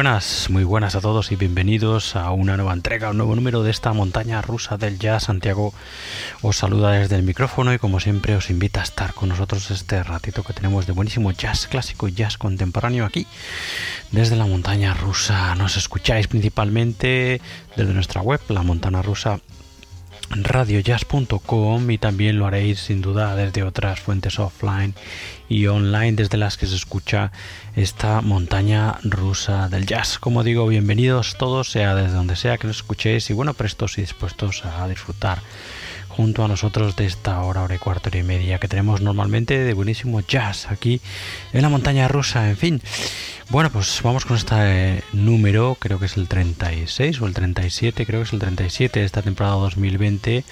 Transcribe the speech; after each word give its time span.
Buenas, 0.00 0.48
muy 0.48 0.64
buenas 0.64 0.94
a 0.94 1.02
todos 1.02 1.30
y 1.30 1.36
bienvenidos 1.36 2.16
a 2.16 2.30
una 2.30 2.56
nueva 2.56 2.72
entrega, 2.72 3.10
un 3.10 3.18
nuevo 3.18 3.34
número 3.36 3.62
de 3.62 3.70
esta 3.70 3.92
montaña 3.92 4.40
rusa 4.40 4.78
del 4.78 4.98
jazz. 4.98 5.24
Santiago 5.24 5.74
os 6.40 6.56
saluda 6.56 6.92
desde 6.92 7.16
el 7.16 7.22
micrófono 7.22 7.74
y 7.74 7.78
como 7.78 8.00
siempre 8.00 8.34
os 8.34 8.48
invita 8.48 8.80
a 8.80 8.84
estar 8.84 9.12
con 9.12 9.28
nosotros 9.28 9.70
este 9.70 10.02
ratito 10.02 10.42
que 10.42 10.54
tenemos 10.54 10.86
de 10.86 10.94
buenísimo 10.94 11.32
jazz 11.32 11.66
clásico 11.66 12.08
y 12.08 12.12
jazz 12.12 12.38
contemporáneo 12.38 13.04
aquí 13.04 13.26
desde 14.10 14.36
la 14.36 14.46
montaña 14.46 14.94
rusa. 14.94 15.54
Nos 15.54 15.76
escucháis 15.76 16.28
principalmente 16.28 17.42
desde 17.76 17.92
nuestra 17.92 18.22
web, 18.22 18.40
la 18.48 18.62
montaña 18.62 19.02
rusa 19.02 19.40
radiojazz.com 20.30 21.90
y 21.90 21.98
también 21.98 22.38
lo 22.38 22.46
haréis 22.46 22.80
sin 22.80 23.02
duda 23.02 23.34
desde 23.34 23.62
otras 23.62 24.00
fuentes 24.00 24.38
offline 24.38 24.94
y 25.48 25.66
online 25.66 26.12
desde 26.12 26.38
las 26.38 26.56
que 26.56 26.66
se 26.66 26.76
escucha 26.76 27.32
esta 27.76 28.20
montaña 28.20 28.98
rusa 29.02 29.68
del 29.68 29.86
jazz. 29.86 30.18
Como 30.18 30.44
digo, 30.44 30.66
bienvenidos 30.66 31.36
todos, 31.36 31.70
sea 31.70 31.94
desde 31.94 32.14
donde 32.14 32.36
sea 32.36 32.58
que 32.58 32.68
nos 32.68 32.76
escuchéis 32.76 33.28
y 33.30 33.32
bueno, 33.32 33.54
prestos 33.54 33.98
y 33.98 34.02
dispuestos 34.02 34.64
a 34.64 34.86
disfrutar 34.88 35.40
junto 36.10 36.44
a 36.44 36.48
nosotros 36.48 36.96
de 36.96 37.06
esta 37.06 37.40
hora, 37.40 37.62
hora 37.62 37.76
y 37.76 37.78
cuarto, 37.78 38.10
y 38.16 38.22
media 38.22 38.58
que 38.58 38.68
tenemos 38.68 39.00
normalmente 39.00 39.58
de 39.58 39.72
buenísimo 39.72 40.20
jazz 40.20 40.70
aquí 40.70 41.00
en 41.52 41.62
la 41.62 41.68
montaña 41.68 42.08
rusa, 42.08 42.50
en 42.50 42.56
fin. 42.56 42.82
Bueno, 43.48 43.70
pues 43.70 44.00
vamos 44.02 44.24
con 44.24 44.36
este 44.36 45.02
número, 45.12 45.76
creo 45.80 45.98
que 45.98 46.06
es 46.06 46.16
el 46.16 46.28
36 46.28 47.20
o 47.20 47.26
el 47.26 47.34
37, 47.34 48.06
creo 48.06 48.20
que 48.20 48.26
es 48.26 48.32
el 48.32 48.38
37 48.38 49.00
de 49.00 49.06
esta 49.06 49.22
temporada 49.22 49.56
2020 49.56 50.44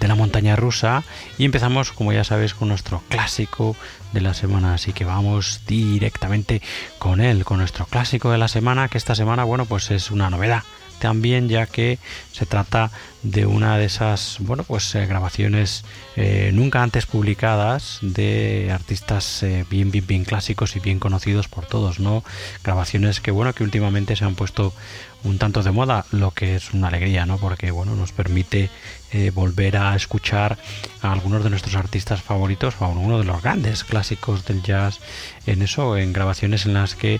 de 0.00 0.08
la 0.08 0.14
montaña 0.14 0.54
rusa 0.54 1.02
y 1.36 1.44
empezamos, 1.44 1.92
como 1.92 2.12
ya 2.12 2.22
sabéis, 2.24 2.54
con 2.54 2.68
nuestro 2.68 3.02
clásico 3.08 3.76
de 4.12 4.20
la 4.20 4.34
semana, 4.34 4.74
así 4.74 4.92
que 4.92 5.04
vamos 5.04 5.62
directamente 5.66 6.62
con 6.98 7.20
él, 7.20 7.44
con 7.44 7.58
nuestro 7.58 7.86
clásico 7.86 8.30
de 8.30 8.38
la 8.38 8.48
semana, 8.48 8.88
que 8.88 8.98
esta 8.98 9.14
semana, 9.14 9.44
bueno, 9.44 9.64
pues 9.66 9.90
es 9.90 10.10
una 10.10 10.30
novedad 10.30 10.62
también 10.98 11.48
ya 11.48 11.66
que 11.66 11.98
se 12.32 12.46
trata 12.46 12.90
de 13.22 13.46
una 13.46 13.78
de 13.78 13.84
esas 13.84 14.36
bueno 14.40 14.62
pues 14.62 14.94
eh, 14.94 15.06
grabaciones 15.06 15.84
eh, 16.16 16.50
nunca 16.54 16.82
antes 16.82 17.06
publicadas 17.06 17.98
de 18.00 18.70
artistas 18.72 19.42
eh, 19.42 19.64
bien 19.68 19.90
bien 19.90 20.06
bien 20.06 20.24
clásicos 20.24 20.76
y 20.76 20.80
bien 20.80 21.00
conocidos 21.00 21.48
por 21.48 21.66
todos 21.66 21.98
no 21.98 22.22
grabaciones 22.62 23.20
que 23.20 23.30
bueno 23.30 23.52
que 23.54 23.64
últimamente 23.64 24.14
se 24.14 24.24
han 24.24 24.34
puesto 24.34 24.72
un 25.24 25.38
tanto 25.38 25.62
de 25.62 25.70
moda 25.70 26.04
lo 26.12 26.30
que 26.30 26.56
es 26.56 26.72
una 26.72 26.88
alegría 26.88 27.26
no 27.26 27.38
porque 27.38 27.70
bueno 27.70 27.94
nos 27.96 28.12
permite 28.12 28.70
volver 29.32 29.78
a 29.78 29.96
escuchar 29.96 30.58
a 31.00 31.12
algunos 31.12 31.42
de 31.42 31.48
nuestros 31.48 31.74
artistas 31.76 32.20
favoritos 32.20 32.74
o 32.78 32.84
a 32.84 32.88
uno 32.88 33.18
de 33.18 33.24
los 33.24 33.42
grandes 33.42 33.82
clásicos 33.82 34.44
del 34.44 34.62
jazz 34.62 35.00
en 35.46 35.62
eso 35.62 35.96
en 35.96 36.12
grabaciones 36.12 36.66
en 36.66 36.74
las 36.74 36.94
que 36.94 37.18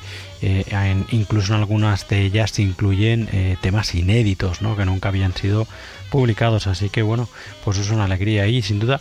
incluso 1.10 1.54
en 1.54 1.60
algunas 1.60 2.06
de 2.06 2.22
ellas 2.22 2.50
se 2.50 2.62
incluyen 2.62 3.56
temas 3.62 3.94
inéditos 3.94 4.60
no 4.60 4.76
que 4.76 4.84
nunca 4.84 5.08
habían 5.08 5.34
sido 5.34 5.66
publicados. 6.10 6.66
Así 6.66 6.88
que 6.88 7.02
bueno, 7.02 7.28
pues 7.64 7.78
es 7.78 7.90
una 7.90 8.04
alegría 8.04 8.46
y 8.46 8.62
sin 8.62 8.78
duda 8.78 9.00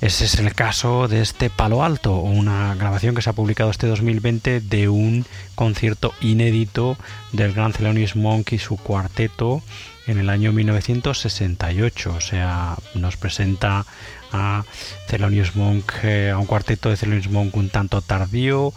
ese 0.00 0.24
es 0.24 0.38
el 0.38 0.54
caso 0.54 1.08
de 1.08 1.20
este 1.20 1.50
Palo 1.50 1.84
Alto, 1.84 2.16
una 2.16 2.74
grabación 2.74 3.14
que 3.14 3.22
se 3.22 3.30
ha 3.30 3.34
publicado 3.34 3.70
este 3.70 3.86
2020 3.86 4.60
de 4.60 4.88
un 4.88 5.24
concierto 5.54 6.14
inédito 6.20 6.96
del 7.32 7.52
gran 7.52 7.72
Thelonious 7.72 8.16
Monk 8.16 8.52
y 8.52 8.58
su 8.58 8.76
cuarteto 8.76 9.62
en 10.06 10.18
el 10.18 10.30
año 10.30 10.52
1968. 10.52 12.14
O 12.16 12.20
sea, 12.20 12.76
nos 12.94 13.16
presenta 13.16 13.84
a 14.32 14.64
Thelonious 15.08 15.56
Monk, 15.56 15.92
eh, 16.02 16.30
a 16.30 16.38
un 16.38 16.46
cuarteto 16.46 16.90
de 16.90 16.96
Thelonious 16.96 17.30
Monk 17.30 17.56
un 17.56 17.68
tanto 17.68 18.00
tardío, 18.02 18.72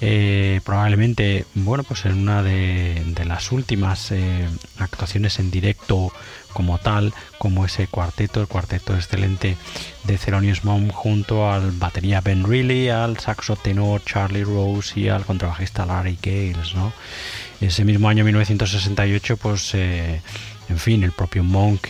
eh, 0.00 0.60
probablemente, 0.64 1.44
bueno, 1.54 1.84
pues 1.84 2.04
en 2.04 2.18
una 2.18 2.42
de, 2.42 3.04
las 3.24 3.52
últimas 3.52 4.10
eh, 4.10 4.48
actuaciones 4.78 5.38
en 5.38 5.50
directo 5.50 6.12
como 6.52 6.78
tal, 6.78 7.12
como 7.38 7.64
ese 7.64 7.86
cuarteto, 7.86 8.40
el 8.40 8.48
cuarteto 8.48 8.94
excelente 8.94 9.56
de 10.04 10.18
Thelonious 10.18 10.64
Monk 10.64 10.92
junto 10.92 11.50
al 11.50 11.72
batería 11.72 12.20
Ben 12.20 12.44
Reilly, 12.44 12.88
al 12.88 13.18
saxo 13.18 13.56
tenor 13.56 14.02
Charlie 14.04 14.44
Rose 14.44 14.98
y 14.98 15.08
al 15.08 15.24
contrabajista 15.24 15.86
Larry 15.86 16.18
Gales, 16.20 16.74
¿no? 16.74 16.92
Ese 17.60 17.84
mismo 17.84 18.08
año 18.08 18.24
1968, 18.24 19.36
pues, 19.36 19.74
en 19.74 20.78
fin, 20.78 21.02
el 21.02 21.12
propio 21.12 21.42
Monk 21.42 21.88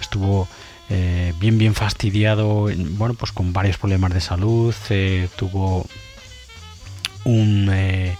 estuvo 0.00 0.48
eh, 0.90 1.32
bien 1.38 1.58
bien 1.58 1.74
fastidiado, 1.74 2.68
bueno, 2.76 3.14
pues 3.14 3.32
con 3.32 3.52
varios 3.52 3.78
problemas 3.78 4.12
de 4.12 4.20
salud, 4.20 4.74
eh, 4.90 5.28
tuvo 5.36 5.86
un 7.24 7.70
eh, 7.72 8.16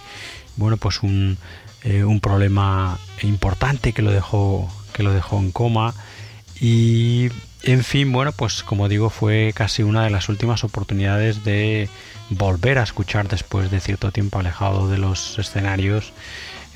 bueno 0.55 0.77
pues 0.77 1.03
un, 1.03 1.37
un, 1.83 2.19
problema 2.21 2.97
importante 3.21 3.91
que 3.91 4.01
lo 4.01 4.11
dejó 4.11 4.69
que 4.93 5.03
lo 5.03 5.13
dejó 5.13 5.39
en 5.39 5.51
coma. 5.51 5.93
Y 6.59 7.29
en 7.63 7.83
fin 7.83 8.11
bueno 8.11 8.31
pues 8.31 8.63
como 8.63 8.87
digo 8.89 9.09
fue 9.09 9.53
casi 9.55 9.83
una 9.83 10.03
de 10.03 10.09
las 10.09 10.29
últimas 10.29 10.63
oportunidades 10.63 11.43
de 11.43 11.89
volver 12.29 12.77
a 12.77 12.83
escuchar 12.83 13.27
después 13.27 13.71
de 13.71 13.79
cierto 13.79 14.11
tiempo 14.11 14.39
alejado 14.39 14.89
de 14.89 14.97
los 14.97 15.37
escenarios 15.39 16.13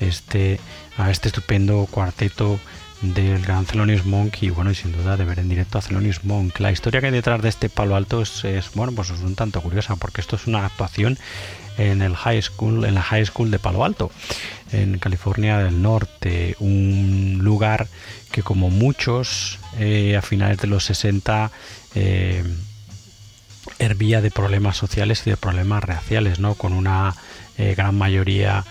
este 0.00 0.60
a 0.96 1.10
este 1.10 1.28
estupendo 1.28 1.86
cuarteto 1.90 2.58
del 3.02 3.42
gran 3.42 3.64
Thelonious 3.64 4.04
Monk 4.04 4.42
y 4.42 4.50
bueno 4.50 4.70
y 4.70 4.74
sin 4.74 4.92
duda 4.92 5.16
de 5.16 5.24
ver 5.24 5.38
en 5.38 5.48
directo 5.48 5.78
a 5.78 5.82
Thelonious 5.82 6.24
Monk. 6.24 6.58
La 6.58 6.72
historia 6.72 7.00
que 7.00 7.06
hay 7.06 7.12
detrás 7.12 7.40
de 7.42 7.48
este 7.48 7.68
palo 7.68 7.94
alto 7.94 8.22
es, 8.22 8.42
bueno 8.74 8.92
pues 8.92 9.10
es 9.10 9.20
un 9.20 9.34
tanto 9.34 9.60
curiosa 9.60 9.96
porque 9.96 10.20
esto 10.20 10.36
es 10.36 10.46
una 10.46 10.66
actuación 10.66 11.18
en 11.76 12.02
el 12.02 12.16
high 12.16 12.42
school 12.42 12.84
en 12.84 12.94
la 12.94 13.02
high 13.02 13.24
school 13.24 13.50
de 13.52 13.60
Palo 13.60 13.84
Alto 13.84 14.10
en 14.72 14.98
California 14.98 15.58
del 15.58 15.80
Norte. 15.80 16.56
Un 16.58 17.38
lugar 17.42 17.86
que 18.32 18.42
como 18.42 18.68
muchos 18.68 19.58
eh, 19.78 20.16
a 20.16 20.22
finales 20.22 20.58
de 20.58 20.66
los 20.66 20.84
60 20.84 21.50
eh, 21.94 22.42
hervía 23.78 24.20
de 24.20 24.32
problemas 24.32 24.76
sociales 24.76 25.22
y 25.24 25.30
de 25.30 25.36
problemas 25.36 25.84
raciales 25.84 26.40
no 26.40 26.54
con 26.56 26.72
una 26.72 27.14
eh, 27.56 27.74
gran 27.76 27.96
mayoría 27.96 28.64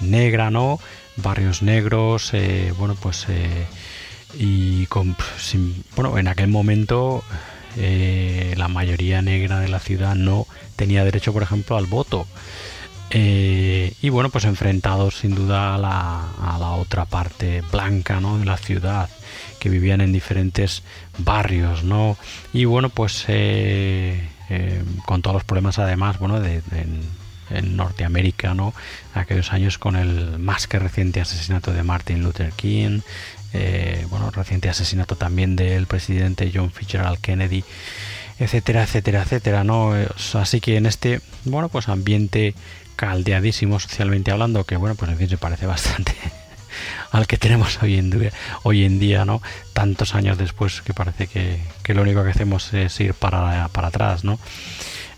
negra 0.00 0.50
no 0.50 0.80
barrios 1.16 1.62
negros, 1.62 2.30
eh, 2.32 2.72
bueno, 2.78 2.96
pues 3.00 3.26
eh, 3.28 3.66
y 4.34 4.86
con, 4.86 5.16
bueno, 5.96 6.18
en 6.18 6.28
aquel 6.28 6.48
momento 6.48 7.24
eh, 7.76 8.54
la 8.56 8.68
mayoría 8.68 9.22
negra 9.22 9.60
de 9.60 9.68
la 9.68 9.80
ciudad 9.80 10.14
no 10.14 10.46
tenía 10.76 11.04
derecho, 11.04 11.32
por 11.32 11.42
ejemplo, 11.42 11.76
al 11.76 11.86
voto. 11.86 12.26
y 13.12 14.08
bueno, 14.08 14.30
pues 14.30 14.44
enfrentados 14.44 15.18
sin 15.18 15.34
duda 15.34 15.74
a 15.74 15.78
la, 15.78 16.30
a 16.42 16.58
la 16.58 16.70
otra 16.72 17.06
parte 17.06 17.62
blanca 17.72 18.20
¿no? 18.20 18.38
de 18.38 18.44
la 18.44 18.56
ciudad, 18.56 19.10
que 19.58 19.68
vivían 19.68 20.00
en 20.00 20.12
diferentes 20.12 20.82
barrios, 21.18 21.82
¿no? 21.82 22.16
Y 22.52 22.66
bueno, 22.66 22.88
pues 22.88 23.26
con 25.06 25.22
todos 25.22 25.34
los 25.34 25.44
problemas 25.44 25.78
además, 25.78 26.18
bueno, 26.18 26.40
de, 26.40 26.62
de 26.62 26.86
en 27.50 27.76
Norteamérica, 27.76 28.54
¿no? 28.54 28.74
Aquellos 29.14 29.52
años 29.52 29.78
con 29.78 29.96
el 29.96 30.38
más 30.38 30.66
que 30.66 30.78
reciente 30.78 31.20
asesinato 31.20 31.72
de 31.72 31.82
Martin 31.82 32.22
Luther 32.22 32.52
King, 32.52 33.00
eh, 33.52 34.06
bueno, 34.10 34.30
reciente 34.30 34.68
asesinato 34.68 35.16
también 35.16 35.56
del 35.56 35.86
presidente 35.86 36.50
John 36.54 36.70
Fitzgerald 36.70 37.20
Kennedy, 37.20 37.64
etcétera, 38.38 38.84
etcétera, 38.84 39.22
etcétera, 39.22 39.64
¿no? 39.64 39.92
Así 40.34 40.60
que 40.60 40.76
en 40.76 40.86
este, 40.86 41.20
bueno, 41.44 41.68
pues 41.68 41.88
ambiente 41.88 42.54
caldeadísimo 42.96 43.80
socialmente 43.80 44.30
hablando, 44.30 44.64
que 44.64 44.76
bueno, 44.76 44.94
pues 44.94 45.10
en 45.10 45.18
fin 45.18 45.28
se 45.28 45.38
parece 45.38 45.66
bastante 45.66 46.14
al 47.12 47.26
que 47.26 47.38
tenemos 47.38 47.82
hoy 47.82 47.98
en 47.98 48.10
día, 48.10 48.30
hoy 48.62 48.84
en 48.84 48.98
día 48.98 49.24
¿no? 49.24 49.42
Tantos 49.72 50.14
años 50.14 50.38
después 50.38 50.82
que 50.82 50.94
parece 50.94 51.26
que, 51.26 51.60
que 51.82 51.94
lo 51.94 52.02
único 52.02 52.22
que 52.22 52.30
hacemos 52.30 52.72
es 52.74 53.00
ir 53.00 53.14
para, 53.14 53.68
para 53.68 53.88
atrás, 53.88 54.22
¿no? 54.22 54.38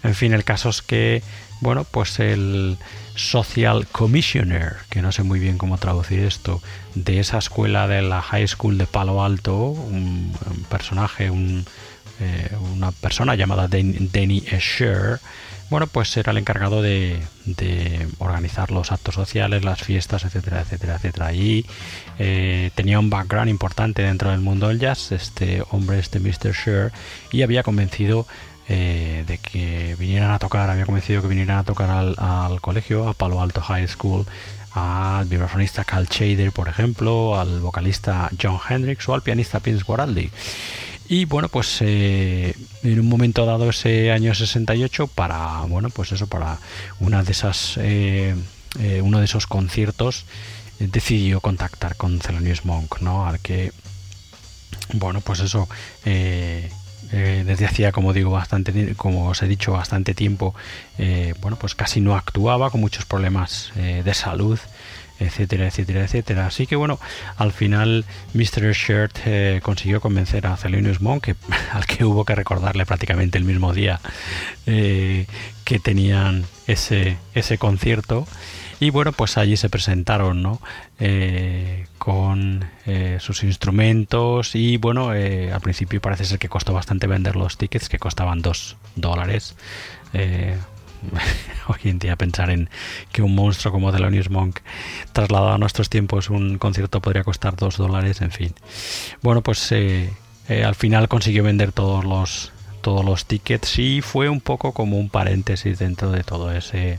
En 0.03 0.15
fin, 0.15 0.33
el 0.33 0.45
caso 0.45 0.71
es 0.71 0.83
que 0.83 1.23
bueno, 1.63 1.85
pues 1.85 2.19
el 2.19 2.77
Social 3.15 3.87
Commissioner, 3.87 4.77
que 4.91 5.01
no 5.01 5.13
sé 5.13 5.23
muy 5.23 5.39
bien 5.39 5.59
cómo 5.59 5.79
traducir 5.79 6.19
esto, 6.21 6.61
de 6.97 7.21
esa 7.21 7.39
escuela 7.39 7.87
de 7.87 8.03
la 8.03 8.21
High 8.21 8.49
School 8.49 8.79
de 8.79 8.87
Palo 8.87 9.25
Alto, 9.25 9.57
un, 9.69 10.35
personaje, 10.69 11.27
eh, 12.21 12.57
una 12.75 12.91
persona 12.91 13.37
llamada 13.37 13.69
Danny 13.69 14.43
Escher, 14.51 15.21
bueno, 15.71 15.87
pues 15.87 16.15
era 16.19 16.33
el 16.33 16.39
encargado 16.39 16.83
de, 16.83 17.23
organizar 18.19 18.71
los 18.73 18.93
actos 18.93 19.15
sociales, 19.15 19.65
las 19.65 19.81
fiestas, 19.81 20.25
etcétera, 20.25 20.61
etcétera, 20.61 20.97
etcétera. 20.97 21.33
Y 21.33 21.65
eh, 22.19 22.71
tenía 22.75 22.99
un 22.99 23.09
background 23.09 23.49
importante 23.49 24.03
dentro 24.03 24.31
del 24.33 24.41
mundo 24.41 24.69
del 24.69 24.81
jazz, 24.81 25.13
este 25.13 25.63
hombre, 25.71 25.99
este 25.99 26.21
Mr. 26.21 26.53
Sher, 26.53 26.93
y 27.31 27.41
había 27.41 27.63
convencido 27.63 28.27
eh, 28.75 29.25
de 29.27 29.37
que 29.37 29.97
vinieran 29.99 30.31
a 30.31 30.39
tocar, 30.39 30.71
había 30.71 30.87
convencido 30.87 31.21
que 31.21 31.29
vinieran 31.29 31.59
a 31.59 31.65
tocar 31.65 31.91
al, 31.91 32.61
colegio, 32.63 33.07
a 33.07 33.13
Palo 33.13 33.43
Alto 33.43 33.61
High 33.61 33.87
School, 33.87 34.25
al 34.73 35.27
vibrafonista 35.27 35.85
Cal 35.85 36.07
Shader, 36.07 36.53
por 36.53 36.69
ejemplo, 36.69 37.39
al 37.39 37.61
vocalista 37.61 38.31
John 38.41 38.59
Hendricks 38.67 39.07
o 39.11 39.15
al 39.15 39.21
pianista 39.21 39.59
Vince 39.59 39.85
Guaraldi. 39.85 40.31
Y 41.07 41.27
bueno, 41.27 41.51
pues 41.51 41.79
eh, 41.83 42.57
en 42.83 42.99
un 42.99 43.09
momento 43.11 43.45
dado 43.45 43.69
ese 43.69 44.11
año 44.11 44.35
68 44.35 45.07
para, 45.09 45.61
bueno, 45.69 45.91
pues 45.91 46.13
eso, 46.13 46.27
para 46.27 46.59
una 47.01 47.23
de 47.23 47.33
esas... 47.33 47.79
Eh, 47.79 48.35
uno 49.03 49.19
de 49.19 49.27
esos 49.27 49.47
conciertos, 49.47 50.25
decidió 50.79 51.43
contactar 51.43 51.95
con 51.97 52.19
Thelonious 52.19 52.65
Monk, 52.65 53.01
¿no? 53.03 53.27
Al 53.27 53.39
que, 53.39 53.71
bueno, 54.95 55.21
pues 55.21 55.41
eso, 55.41 55.69
desde 57.13 57.67
hacía, 57.67 57.93
como 57.93 58.13
digo, 58.13 58.31
bastante, 58.31 58.95
como 58.97 59.29
os 59.29 59.43
he 59.43 59.47
dicho, 59.47 59.73
bastante 59.73 60.15
tiempo, 60.15 60.55
bueno, 61.41 61.57
pues 61.59 61.75
casi 61.75 62.01
no 62.01 62.17
actuaba, 62.17 62.71
con 62.71 62.81
muchos 62.81 63.05
problemas 63.05 63.73
de 63.77 64.15
salud 64.15 64.59
etcétera, 65.23 65.67
etcétera, 65.67 66.05
etcétera. 66.05 66.47
Así 66.47 66.67
que 66.67 66.77
bueno, 66.77 66.99
al 67.37 67.53
final 67.53 68.05
Mr. 68.35 68.73
Shirt 68.73 69.19
eh, 69.25 69.61
consiguió 69.63 70.01
convencer 70.01 70.47
a 70.47 70.57
Thelonious 70.57 71.01
Monk, 71.01 71.29
al 71.73 71.87
que 71.87 72.05
hubo 72.05 72.25
que 72.25 72.35
recordarle 72.35 72.87
prácticamente 72.87 73.39
el 73.39 73.45
mismo 73.45 73.73
día 73.73 74.01
eh, 74.67 75.27
que 75.65 75.79
tenían 75.79 76.45
ese, 76.67 77.17
ese 77.35 77.59
concierto. 77.59 78.27
Y 78.83 78.91
bueno, 78.91 79.13
pues 79.13 79.39
allí 79.39 79.57
se 79.57 79.69
presentaron, 79.69 80.43
¿no? 80.43 80.61
Eh, 80.99 81.87
con 81.99 82.65
sus 83.21 83.45
instrumentos 83.45 84.57
y 84.57 84.77
bueno, 84.77 85.11
al 85.11 85.61
principio 85.61 86.01
parece 86.01 86.25
ser 86.25 86.41
que 86.41 86.49
costó 86.49 86.73
bastante 86.73 87.07
vender 87.07 87.37
los 87.37 87.57
tickets, 87.57 87.89
que 87.89 88.01
costaban 88.01 88.43
dos 88.43 88.77
dólares. 88.97 89.55
hoy 91.69 91.91
en 91.91 91.99
día 91.99 92.17
pensar 92.17 92.51
en 92.51 92.69
que 93.11 93.23
un 93.23 93.35
monstruo 93.35 93.73
como 93.73 93.93
Thelonious 93.93 94.31
Monk 94.31 94.61
trasladado 95.13 95.53
a 95.53 95.59
nuestros 95.59 95.91
tiempos 95.91 96.31
un 96.31 96.59
concierto 96.59 97.01
podría 97.01 97.25
costar 97.25 97.57
dos 97.57 97.77
dólares, 97.77 98.21
en 98.21 98.31
fin. 98.31 98.55
Bueno, 99.23 99.43
pues 99.43 99.73
eh, 99.73 100.13
eh, 100.49 100.65
al 100.65 100.75
final 100.75 101.09
consiguió 101.09 101.45
vender 101.45 101.73
todos 101.73 102.05
los 102.05 102.53
todos 102.83 103.05
los 103.05 103.27
tickets 103.27 103.79
y 103.79 104.01
fue 104.01 104.29
un 104.29 104.41
poco 104.41 104.73
como 104.73 104.99
un 104.99 105.09
paréntesis 105.09 105.79
dentro 105.79 106.11
de 106.11 106.25
todo 106.25 106.51
ese 106.51 106.99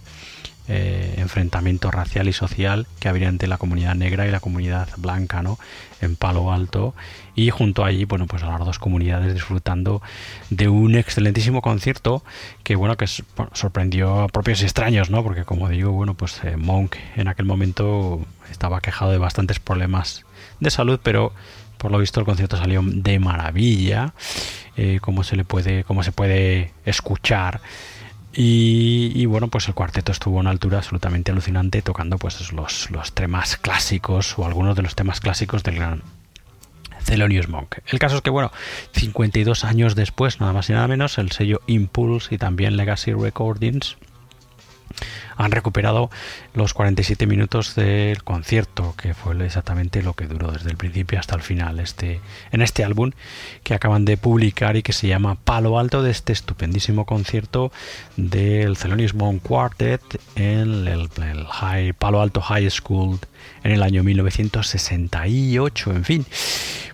eh, 0.67 1.15
enfrentamiento 1.17 1.91
racial 1.91 2.29
y 2.29 2.33
social 2.33 2.87
que 2.99 3.09
habría 3.09 3.27
entre 3.27 3.47
la 3.49 3.57
comunidad 3.57 3.95
negra 3.95 4.27
y 4.27 4.31
la 4.31 4.39
comunidad 4.39 4.87
blanca, 4.97 5.41
¿no? 5.41 5.59
En 6.01 6.15
Palo 6.15 6.51
Alto 6.53 6.93
y 7.35 7.49
junto 7.49 7.83
allí, 7.83 8.05
bueno, 8.05 8.27
pues 8.27 8.43
a 8.43 8.47
las 8.47 8.59
dos 8.59 8.79
comunidades 8.79 9.33
disfrutando 9.33 10.01
de 10.49 10.69
un 10.69 10.95
excelentísimo 10.95 11.61
concierto 11.61 12.23
que, 12.63 12.75
bueno, 12.75 12.95
que 12.95 13.07
sorprendió 13.07 14.21
a 14.21 14.27
propios 14.27 14.61
extraños, 14.61 15.09
¿no? 15.09 15.23
Porque 15.23 15.43
como 15.43 15.67
digo, 15.69 15.91
bueno, 15.91 16.13
pues 16.13 16.39
eh, 16.43 16.55
Monk 16.55 16.95
en 17.15 17.27
aquel 17.27 17.45
momento 17.45 18.25
estaba 18.49 18.81
quejado 18.81 19.11
de 19.11 19.17
bastantes 19.17 19.59
problemas 19.59 20.25
de 20.59 20.71
salud, 20.71 20.99
pero 21.03 21.33
por 21.77 21.91
lo 21.91 21.97
visto 21.97 22.21
el 22.21 22.25
concierto 22.25 22.55
salió 22.55 22.81
de 22.81 23.19
maravilla, 23.19 24.13
eh, 24.77 24.99
como 25.01 25.25
se 25.25 25.35
le 25.35 25.43
puede, 25.43 25.83
como 25.83 26.03
se 26.03 26.13
puede 26.13 26.71
escuchar 26.85 27.59
y, 28.35 29.25
bueno, 29.27 29.47
pues 29.47 29.67
el 29.67 29.75
cuarteto 29.75 30.11
estuvo 30.11 30.37
a 30.37 30.41
una 30.41 30.49
altura 30.49 30.79
absolutamente 30.79 31.31
alucinante 31.31 31.81
tocando 31.81 32.17
pues 32.17 32.51
los, 32.51 32.89
los 32.89 33.13
temas 33.13 33.57
clásicos 33.57 34.37
o 34.39 34.45
algunos 34.45 34.75
de 34.75 34.81
los 34.81 34.95
temas 34.95 35.19
clásicos 35.19 35.63
del 35.63 35.75
gran 35.75 36.01
Thelonious 37.05 37.47
Monk. 37.47 37.77
El 37.85 37.99
caso 37.99 38.17
es 38.17 38.21
que, 38.21 38.29
bueno, 38.29 38.51
52 38.93 39.63
años 39.65 39.95
después, 39.95 40.39
nada 40.39 40.53
más 40.53 40.69
y 40.69 40.73
nada 40.73 40.87
menos, 40.87 41.17
el 41.17 41.31
sello 41.31 41.61
Impulse 41.67 42.33
y 42.35 42.37
también 42.37 42.75
Legacy 42.75 43.13
Recordings 43.13 43.97
han 45.35 45.51
recuperado 45.51 46.09
los 46.53 46.73
47 46.73 47.27
minutos 47.27 47.75
del 47.75 48.23
concierto, 48.23 48.95
que 48.97 49.13
fue 49.13 49.33
exactamente 49.45 50.01
lo 50.01 50.13
que 50.13 50.27
duró 50.27 50.51
desde 50.51 50.69
el 50.69 50.77
principio 50.77 51.19
hasta 51.19 51.35
el 51.35 51.41
final 51.41 51.79
este, 51.79 52.21
en 52.51 52.61
este 52.61 52.83
álbum 52.83 53.11
que 53.63 53.73
acaban 53.73 54.05
de 54.05 54.17
publicar 54.17 54.75
y 54.75 54.83
que 54.83 54.93
se 54.93 55.07
llama 55.07 55.35
Palo 55.35 55.79
Alto 55.79 56.03
de 56.03 56.11
este 56.11 56.33
estupendísimo 56.33 57.05
concierto 57.05 57.71
del 58.17 58.77
Thelonious 58.77 59.13
Quartet 59.41 60.01
en 60.35 60.87
el, 60.87 61.09
High, 61.47 61.93
Palo 61.93 62.21
Alto 62.21 62.41
High 62.41 62.69
School 62.69 63.19
en 63.63 63.71
el 63.71 63.83
año 63.83 64.03
1968, 64.03 65.91
en 65.91 66.03
fin. 66.03 66.25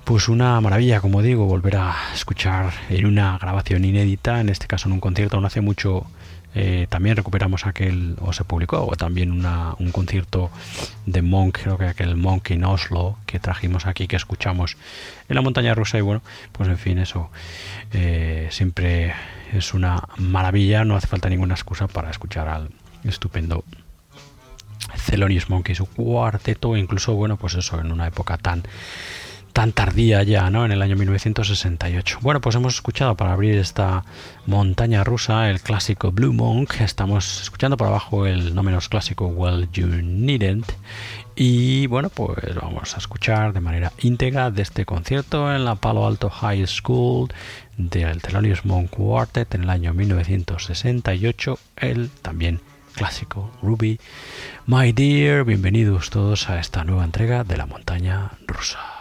Pues 0.03 0.27
una 0.27 0.59
maravilla, 0.59 1.01
como 1.01 1.21
digo, 1.21 1.45
volver 1.45 1.77
a 1.77 1.95
escuchar 2.15 2.73
en 2.89 3.05
una 3.05 3.37
grabación 3.37 3.85
inédita, 3.85 4.41
en 4.41 4.49
este 4.49 4.65
caso 4.67 4.87
en 4.87 4.93
un 4.93 4.99
concierto 4.99 5.39
no 5.39 5.47
hace 5.47 5.61
mucho 5.61 6.07
eh, 6.55 6.87
también 6.89 7.15
recuperamos 7.15 7.65
aquel, 7.65 8.15
o 8.21 8.33
se 8.33 8.43
publicó, 8.43 8.85
o 8.85 8.95
también 8.95 9.45
un 9.45 9.91
concierto 9.91 10.49
de 11.05 11.21
Monk, 11.21 11.59
creo 11.61 11.77
que 11.77 11.85
aquel 11.85 12.15
Monk 12.15 12.49
in 12.51 12.63
Oslo 12.63 13.17
que 13.25 13.39
trajimos 13.39 13.85
aquí, 13.85 14.07
que 14.07 14.15
escuchamos 14.15 14.77
en 15.27 15.35
la 15.35 15.41
montaña 15.41 15.75
rusa. 15.75 15.97
Y 15.97 16.01
bueno, 16.01 16.21
pues 16.51 16.69
en 16.69 16.77
fin, 16.77 16.97
eso 16.97 17.29
eh, 17.93 18.47
siempre 18.51 19.13
es 19.53 19.73
una 19.73 20.03
maravilla, 20.17 20.85
no 20.85 20.95
hace 20.95 21.07
falta 21.07 21.29
ninguna 21.29 21.53
excusa 21.53 21.87
para 21.87 22.09
escuchar 22.09 22.47
al 22.47 22.69
estupendo 23.03 23.63
Thelonious 25.05 25.49
Monk 25.49 25.69
y 25.69 25.75
su 25.75 25.85
cuarteto, 25.85 26.75
incluso, 26.75 27.13
bueno, 27.13 27.37
pues 27.37 27.55
eso, 27.55 27.79
en 27.79 27.91
una 27.91 28.07
época 28.07 28.37
tan 28.37 28.63
tan 29.53 29.71
tardía 29.71 30.23
ya, 30.23 30.49
¿no? 30.49 30.65
En 30.65 30.71
el 30.71 30.81
año 30.81 30.95
1968. 30.95 32.19
Bueno, 32.21 32.41
pues 32.41 32.55
hemos 32.55 32.75
escuchado 32.75 33.15
para 33.15 33.33
abrir 33.33 33.57
esta 33.57 34.03
montaña 34.45 35.03
rusa 35.03 35.49
el 35.49 35.61
clásico 35.61 36.11
Blue 36.11 36.33
Monk. 36.33 36.81
Estamos 36.81 37.41
escuchando 37.41 37.77
por 37.77 37.87
abajo 37.87 38.25
el 38.25 38.55
no 38.55 38.63
menos 38.63 38.89
clásico 38.89 39.27
Well 39.27 39.69
You 39.71 39.87
Needn't. 39.87 40.71
Y 41.35 41.87
bueno, 41.87 42.09
pues 42.09 42.55
vamos 42.55 42.95
a 42.95 42.97
escuchar 42.97 43.53
de 43.53 43.61
manera 43.61 43.93
íntegra 43.99 44.51
de 44.51 44.61
este 44.61 44.85
concierto 44.85 45.53
en 45.53 45.65
la 45.65 45.75
Palo 45.75 46.05
Alto 46.05 46.29
High 46.29 46.67
School 46.67 47.29
del 47.77 48.21
Thelonious 48.21 48.65
Monk 48.65 48.89
Quartet 48.89 49.55
en 49.55 49.63
el 49.63 49.69
año 49.69 49.93
1968. 49.93 51.59
El 51.77 52.09
también 52.09 52.59
clásico 52.93 53.51
Ruby. 53.61 53.99
My 54.65 54.91
dear, 54.91 55.45
bienvenidos 55.45 56.09
todos 56.09 56.49
a 56.49 56.59
esta 56.59 56.83
nueva 56.83 57.05
entrega 57.05 57.45
de 57.45 57.55
la 57.55 57.65
montaña 57.65 58.31
rusa. 58.45 58.98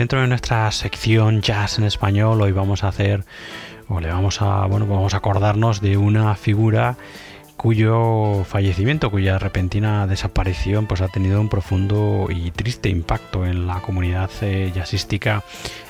Dentro 0.00 0.22
de 0.22 0.28
nuestra 0.28 0.72
sección 0.72 1.42
Jazz 1.42 1.78
en 1.78 1.84
español, 1.84 2.40
hoy 2.40 2.52
vamos 2.52 2.84
a 2.84 2.88
hacer, 2.88 3.22
o 3.86 4.00
le 4.00 4.08
vamos 4.08 4.40
a, 4.40 4.64
bueno, 4.64 4.86
vamos 4.86 5.12
a 5.12 5.18
acordarnos 5.18 5.82
de 5.82 5.98
una 5.98 6.34
figura 6.36 6.96
cuyo 7.58 8.44
fallecimiento, 8.44 9.10
cuya 9.10 9.38
repentina 9.38 10.06
desaparición, 10.06 10.86
pues 10.86 11.02
ha 11.02 11.08
tenido 11.08 11.38
un 11.38 11.50
profundo 11.50 12.28
y 12.30 12.50
triste 12.50 12.88
impacto 12.88 13.44
en 13.44 13.66
la 13.66 13.82
comunidad 13.82 14.30
eh, 14.40 14.72
jazzística 14.74 15.44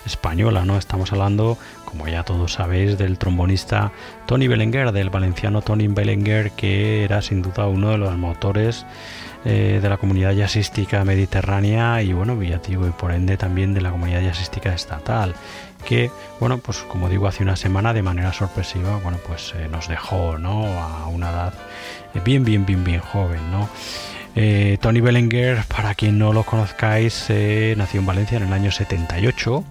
española, 0.05 0.65
¿no? 0.65 0.77
Estamos 0.77 1.13
hablando, 1.13 1.57
como 1.85 2.09
ya 2.09 2.25
todos 2.25 2.55
sabéis, 2.55 2.99
del 2.99 3.17
trombonista 3.17 3.93
Tony 4.27 4.49
Belenguer, 4.49 4.91
del 4.91 5.11
valenciano 5.11 5.63
Tony 5.63 5.87
Belenguer, 5.87 6.51
que 6.51 7.05
era 7.05 7.23
sin 7.23 7.43
duda 7.43 7.69
uno 7.69 7.91
de 7.91 7.99
los 7.99 8.17
motores 8.17 8.87
eh, 9.45 9.79
de 9.81 9.89
la 9.89 9.97
comunidad 9.97 10.33
jazzística 10.33 11.05
mediterránea 11.05 12.03
y 12.03 12.13
bueno, 12.13 12.37
villativo 12.37 12.87
y 12.87 12.91
por 12.91 13.13
ende 13.13 13.37
también 13.37 13.75
de 13.75 13.81
la 13.81 13.91
comunidad 13.91 14.23
jazzística 14.23 14.75
estatal 14.75 15.35
que, 15.87 16.11
bueno, 16.39 16.59
pues 16.59 16.79
como 16.79 17.09
digo, 17.09 17.27
hace 17.27 17.43
una 17.43 17.57
semana 17.57 17.95
de 17.95 18.03
manera 18.03 18.35
sorpresiva, 18.35 18.99
bueno, 19.03 19.19
pues 19.27 19.55
eh, 19.57 19.67
nos 19.71 19.89
dejó, 19.89 20.37
¿no? 20.37 20.67
A 20.79 21.07
una 21.07 21.31
edad 21.31 21.55
eh, 22.15 22.21
bien, 22.23 22.45
bien, 22.45 22.67
bien, 22.67 22.85
bien 22.85 23.01
joven, 23.01 23.41
¿no? 23.51 23.69
Tony 24.81 25.01
Belenguer, 25.01 25.65
para 25.65 25.95
quien 25.95 26.19
no 26.19 26.33
lo 26.33 26.45
conozcáis, 26.45 27.27
nació 27.77 28.01
en 28.01 28.07
Valencia 28.07 28.37
en 28.37 28.45
el 28.45 28.53
año 28.53 28.71
78 28.71 29.65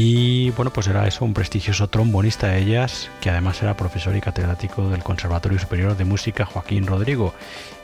y 0.00 0.50
bueno, 0.50 0.72
pues 0.72 0.86
era 0.86 1.08
eso, 1.08 1.24
un 1.24 1.34
prestigioso 1.34 1.88
trombonista 1.88 2.46
de 2.46 2.60
ellas, 2.60 3.10
que 3.20 3.30
además 3.30 3.60
era 3.64 3.76
profesor 3.76 4.14
y 4.14 4.20
catedrático 4.20 4.88
del 4.90 5.02
Conservatorio 5.02 5.58
Superior 5.58 5.96
de 5.96 6.04
Música 6.04 6.46
Joaquín 6.46 6.86
Rodrigo. 6.86 7.34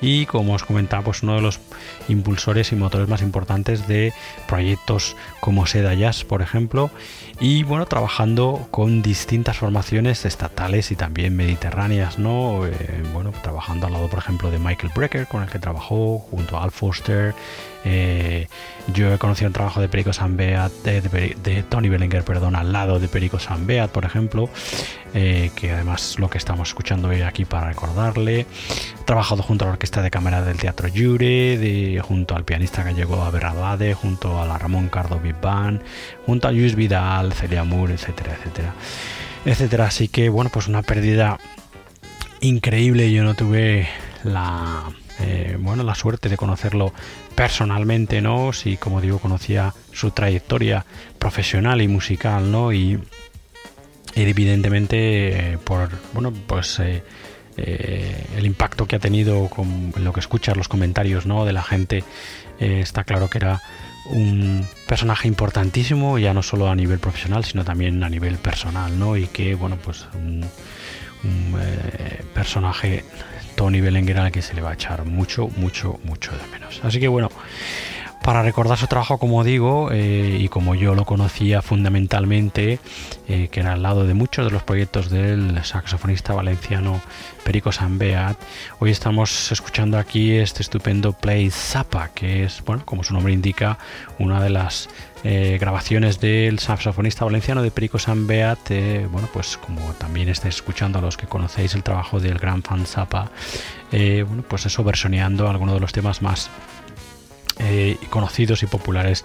Y 0.00 0.24
como 0.26 0.54
os 0.54 0.62
comentaba, 0.62 1.02
pues 1.02 1.24
uno 1.24 1.34
de 1.34 1.40
los 1.40 1.58
impulsores 2.06 2.70
y 2.70 2.76
motores 2.76 3.08
más 3.08 3.20
importantes 3.20 3.88
de 3.88 4.12
proyectos 4.46 5.16
como 5.40 5.66
Seda 5.66 5.92
Jazz, 5.94 6.22
por 6.22 6.40
ejemplo. 6.40 6.92
Y 7.40 7.64
bueno, 7.64 7.84
trabajando 7.86 8.68
con 8.70 9.02
distintas 9.02 9.58
formaciones 9.58 10.24
estatales 10.24 10.92
y 10.92 10.94
también 10.94 11.34
mediterráneas, 11.34 12.20
¿no? 12.20 12.64
Eh, 12.64 13.02
bueno, 13.12 13.32
trabajando 13.42 13.88
al 13.88 13.92
lado, 13.92 14.06
por 14.06 14.20
ejemplo, 14.20 14.52
de 14.52 14.60
Michael 14.60 14.92
Brecker, 14.94 15.26
con 15.26 15.42
el 15.42 15.48
que 15.48 15.58
trabajó, 15.58 16.20
junto 16.20 16.58
a 16.58 16.62
Al 16.62 16.70
Foster, 16.70 17.34
eh, 17.84 18.48
yo 18.92 19.12
he 19.12 19.18
conocido 19.18 19.48
el 19.48 19.52
trabajo 19.52 19.80
de 19.80 19.88
Perico 19.88 20.12
Sanbeat, 20.12 20.72
de, 20.84 21.36
de, 21.42 21.62
Tony 21.62 21.88
Bellinger, 21.88 22.24
perdón, 22.24 22.56
al 22.56 22.72
lado 22.72 22.98
de 22.98 23.08
Perico 23.08 23.38
Sanbeat, 23.38 23.90
por 23.90 24.04
ejemplo, 24.04 24.48
eh, 25.12 25.50
que 25.54 25.70
además 25.70 26.18
lo 26.18 26.30
que 26.30 26.38
estamos 26.38 26.68
escuchando 26.68 27.08
hoy 27.08 27.22
aquí 27.22 27.44
para 27.44 27.68
recordarle. 27.68 28.40
He 28.40 29.04
trabajado 29.04 29.42
junto 29.42 29.64
a 29.64 29.68
la 29.68 29.72
Orquesta 29.74 30.02
de 30.02 30.10
Cámara 30.10 30.42
del 30.42 30.56
Teatro 30.56 30.88
Jure, 30.94 31.58
de, 31.58 32.00
junto 32.02 32.34
al 32.34 32.44
pianista 32.44 32.82
gallego 32.82 33.22
Aberrabade, 33.22 33.94
junto 33.94 34.40
a 34.40 34.46
la 34.46 34.58
Ramón 34.58 34.88
Cardo 34.88 35.18
Big 35.18 35.36
junto 36.26 36.48
a 36.48 36.52
Luis 36.52 36.74
Vidal, 36.74 37.32
Celia 37.32 37.64
Moore, 37.64 37.94
etcétera, 37.94 38.36
etcétera, 38.38 38.74
etcétera. 39.44 39.86
Así 39.86 40.08
que, 40.08 40.30
bueno, 40.30 40.50
pues 40.50 40.68
una 40.68 40.82
pérdida 40.82 41.38
increíble. 42.40 43.12
Yo 43.12 43.24
no 43.24 43.34
tuve 43.34 43.88
la 44.22 44.84
eh, 45.20 45.56
bueno, 45.60 45.84
la 45.84 45.94
suerte 45.94 46.28
de 46.28 46.36
conocerlo 46.36 46.92
personalmente, 47.34 48.20
¿no? 48.20 48.52
Sí, 48.52 48.76
como 48.76 49.00
digo, 49.00 49.18
conocía 49.18 49.74
su 49.92 50.10
trayectoria 50.10 50.84
profesional 51.18 51.80
y 51.82 51.88
musical, 51.88 52.50
¿no? 52.50 52.72
Y, 52.72 52.98
evidentemente 54.16 55.54
eh, 55.54 55.58
por, 55.58 55.90
bueno, 56.12 56.32
pues 56.46 56.78
eh, 56.78 57.02
el 58.36 58.46
impacto 58.46 58.86
que 58.86 58.96
ha 58.96 59.00
tenido 59.00 59.48
con 59.48 59.92
lo 59.96 60.12
que 60.12 60.20
escuchas, 60.20 60.56
los 60.56 60.68
comentarios, 60.68 61.26
¿no? 61.26 61.44
De 61.44 61.52
la 61.52 61.62
gente, 61.62 62.04
está 62.58 63.04
claro 63.04 63.28
que 63.28 63.38
era 63.38 63.60
un 64.06 64.66
personaje 64.86 65.28
importantísimo, 65.28 66.18
ya 66.18 66.34
no 66.34 66.42
solo 66.42 66.68
a 66.68 66.74
nivel 66.74 66.98
profesional, 66.98 67.44
sino 67.44 67.64
también 67.64 68.02
a 68.04 68.08
nivel 68.08 68.36
personal, 68.36 68.98
¿no? 68.98 69.16
Y 69.16 69.26
que, 69.26 69.54
bueno, 69.54 69.78
pues 69.82 70.06
un, 70.14 70.44
personaje 72.34 73.02
Tony 73.54 73.80
Belenguer 73.80 74.32
que 74.32 74.42
se 74.42 74.54
le 74.54 74.62
va 74.62 74.70
a 74.70 74.74
echar 74.74 75.04
mucho, 75.04 75.48
mucho, 75.56 75.98
mucho 76.04 76.32
de 76.32 76.46
menos. 76.48 76.80
Así 76.82 77.00
que 77.00 77.08
bueno, 77.08 77.30
para 78.24 78.42
recordar 78.42 78.78
su 78.78 78.86
trabajo, 78.86 79.18
como 79.18 79.44
digo, 79.44 79.90
eh, 79.92 80.38
y 80.40 80.48
como 80.48 80.74
yo 80.74 80.94
lo 80.94 81.04
conocía 81.04 81.60
fundamentalmente, 81.60 82.80
eh, 83.28 83.48
que 83.52 83.60
era 83.60 83.74
al 83.74 83.82
lado 83.82 84.06
de 84.06 84.14
muchos 84.14 84.46
de 84.46 84.50
los 84.50 84.62
proyectos 84.62 85.10
del 85.10 85.62
saxofonista 85.62 86.32
valenciano 86.32 87.02
Perico 87.44 87.70
Sanbeat, 87.70 88.38
hoy 88.78 88.90
estamos 88.90 89.52
escuchando 89.52 89.98
aquí 89.98 90.36
este 90.36 90.62
estupendo 90.62 91.12
Play 91.12 91.50
Zappa, 91.50 92.12
que 92.14 92.44
es, 92.44 92.64
bueno, 92.64 92.86
como 92.86 93.04
su 93.04 93.12
nombre 93.12 93.34
indica, 93.34 93.76
una 94.18 94.42
de 94.42 94.48
las 94.48 94.88
eh, 95.22 95.58
grabaciones 95.60 96.18
del 96.18 96.60
saxofonista 96.60 97.26
valenciano 97.26 97.60
de 97.60 97.70
Perico 97.70 97.98
Sanbeat, 97.98 98.70
bueno, 99.10 99.28
pues 99.34 99.58
como 99.58 99.92
también 99.98 100.30
estáis 100.30 100.54
escuchando 100.54 100.98
a 100.98 101.02
los 101.02 101.18
que 101.18 101.26
conocéis 101.26 101.74
el 101.74 101.82
trabajo 101.82 102.20
del 102.20 102.38
gran 102.38 102.62
fan 102.62 102.86
Zappa, 102.86 103.30
bueno, 103.92 104.42
pues 104.48 104.64
eso 104.64 104.82
versioneando 104.82 105.46
algunos 105.50 105.74
de 105.74 105.80
los 105.80 105.92
temas 105.92 106.22
más 106.22 106.50
eh, 107.58 107.96
conocidos 108.10 108.62
y 108.62 108.66
populares 108.66 109.24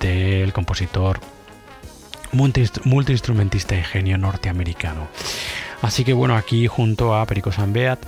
del 0.00 0.52
compositor 0.52 1.20
multiinstrumentista 2.32 3.76
y 3.76 3.82
genio 3.82 4.18
norteamericano. 4.18 5.08
Así 5.82 6.04
que 6.04 6.12
bueno, 6.12 6.36
aquí 6.36 6.66
junto 6.66 7.14
a 7.14 7.24
Perico 7.26 7.52
Sanbeat 7.52 8.00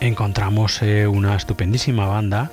encontramos 0.00 0.80
eh, 0.82 1.06
una 1.06 1.36
estupendísima 1.36 2.06
banda 2.06 2.50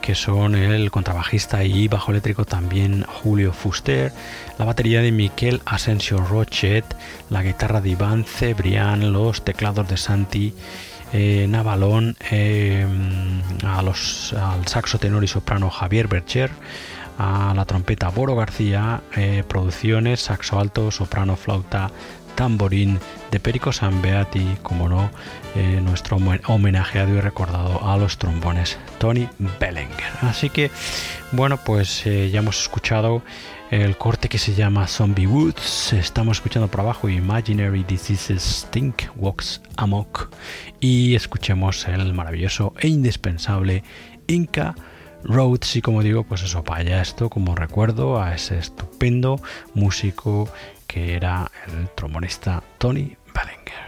que 0.00 0.14
son 0.14 0.54
el 0.54 0.90
contrabajista 0.90 1.64
y 1.64 1.86
bajo 1.88 2.12
eléctrico 2.12 2.44
también 2.44 3.04
Julio 3.04 3.52
Fuster, 3.52 4.12
la 4.58 4.64
batería 4.64 5.02
de 5.02 5.12
Miquel 5.12 5.60
Asensio 5.66 6.18
Rochet, 6.18 6.84
la 7.30 7.42
guitarra 7.42 7.80
de 7.80 7.90
Iván 7.90 8.24
Cebrián, 8.24 9.12
los 9.12 9.44
teclados 9.44 9.86
de 9.88 9.96
Santi 9.96 10.54
eh, 11.12 11.46
Navalón, 11.48 12.16
eh, 12.30 12.86
a 13.64 13.82
los, 13.82 14.32
al 14.34 14.66
saxo 14.66 14.98
tenor 14.98 15.24
y 15.24 15.28
soprano 15.28 15.70
Javier 15.70 16.08
Bercher, 16.08 16.50
a 17.18 17.52
la 17.54 17.64
trompeta 17.64 18.10
Boro 18.10 18.36
García, 18.36 19.02
eh, 19.16 19.42
producciones, 19.48 20.20
saxo 20.20 20.58
alto, 20.60 20.90
soprano, 20.90 21.36
flauta, 21.36 21.90
tamborín 22.34 23.00
de 23.30 23.40
Perico 23.40 23.72
San 23.72 24.00
Beati, 24.00 24.58
como 24.62 24.88
no, 24.88 25.10
nuestro 25.82 26.18
homenajeado 26.46 27.16
y 27.16 27.20
recordado 27.20 27.84
a 27.84 27.96
los 27.96 28.16
trombones 28.16 28.78
Tony 28.98 29.28
Bellinger. 29.58 30.12
Así 30.22 30.48
que, 30.48 30.70
bueno, 31.32 31.56
pues 31.56 32.04
ya 32.04 32.38
hemos 32.38 32.60
escuchado 32.62 33.22
el 33.70 33.96
corte 33.96 34.28
que 34.28 34.38
se 34.38 34.54
llama 34.54 34.86
Zombie 34.86 35.26
Woods. 35.26 35.92
Estamos 35.92 36.38
escuchando 36.38 36.68
por 36.68 36.80
abajo 36.80 37.08
Imaginary 37.08 37.84
Diseases 37.84 38.42
Stink 38.42 39.02
Walks 39.16 39.60
Amok 39.76 40.30
y 40.80 41.14
escuchemos 41.14 41.86
el 41.86 42.14
maravilloso 42.14 42.72
e 42.78 42.88
indispensable 42.88 43.84
Inca 44.26 44.74
Roads 45.24 45.76
y 45.76 45.82
como 45.82 46.02
digo 46.02 46.24
pues 46.24 46.42
eso 46.42 46.64
allá 46.70 47.02
esto 47.02 47.28
como 47.28 47.54
recuerdo 47.54 48.22
a 48.22 48.34
ese 48.34 48.58
estupendo 48.58 49.40
músico 49.74 50.48
que 50.86 51.14
era 51.14 51.50
el 51.66 51.88
trombonista 51.90 52.62
Tony 52.78 53.16
Ballinger. 53.34 53.87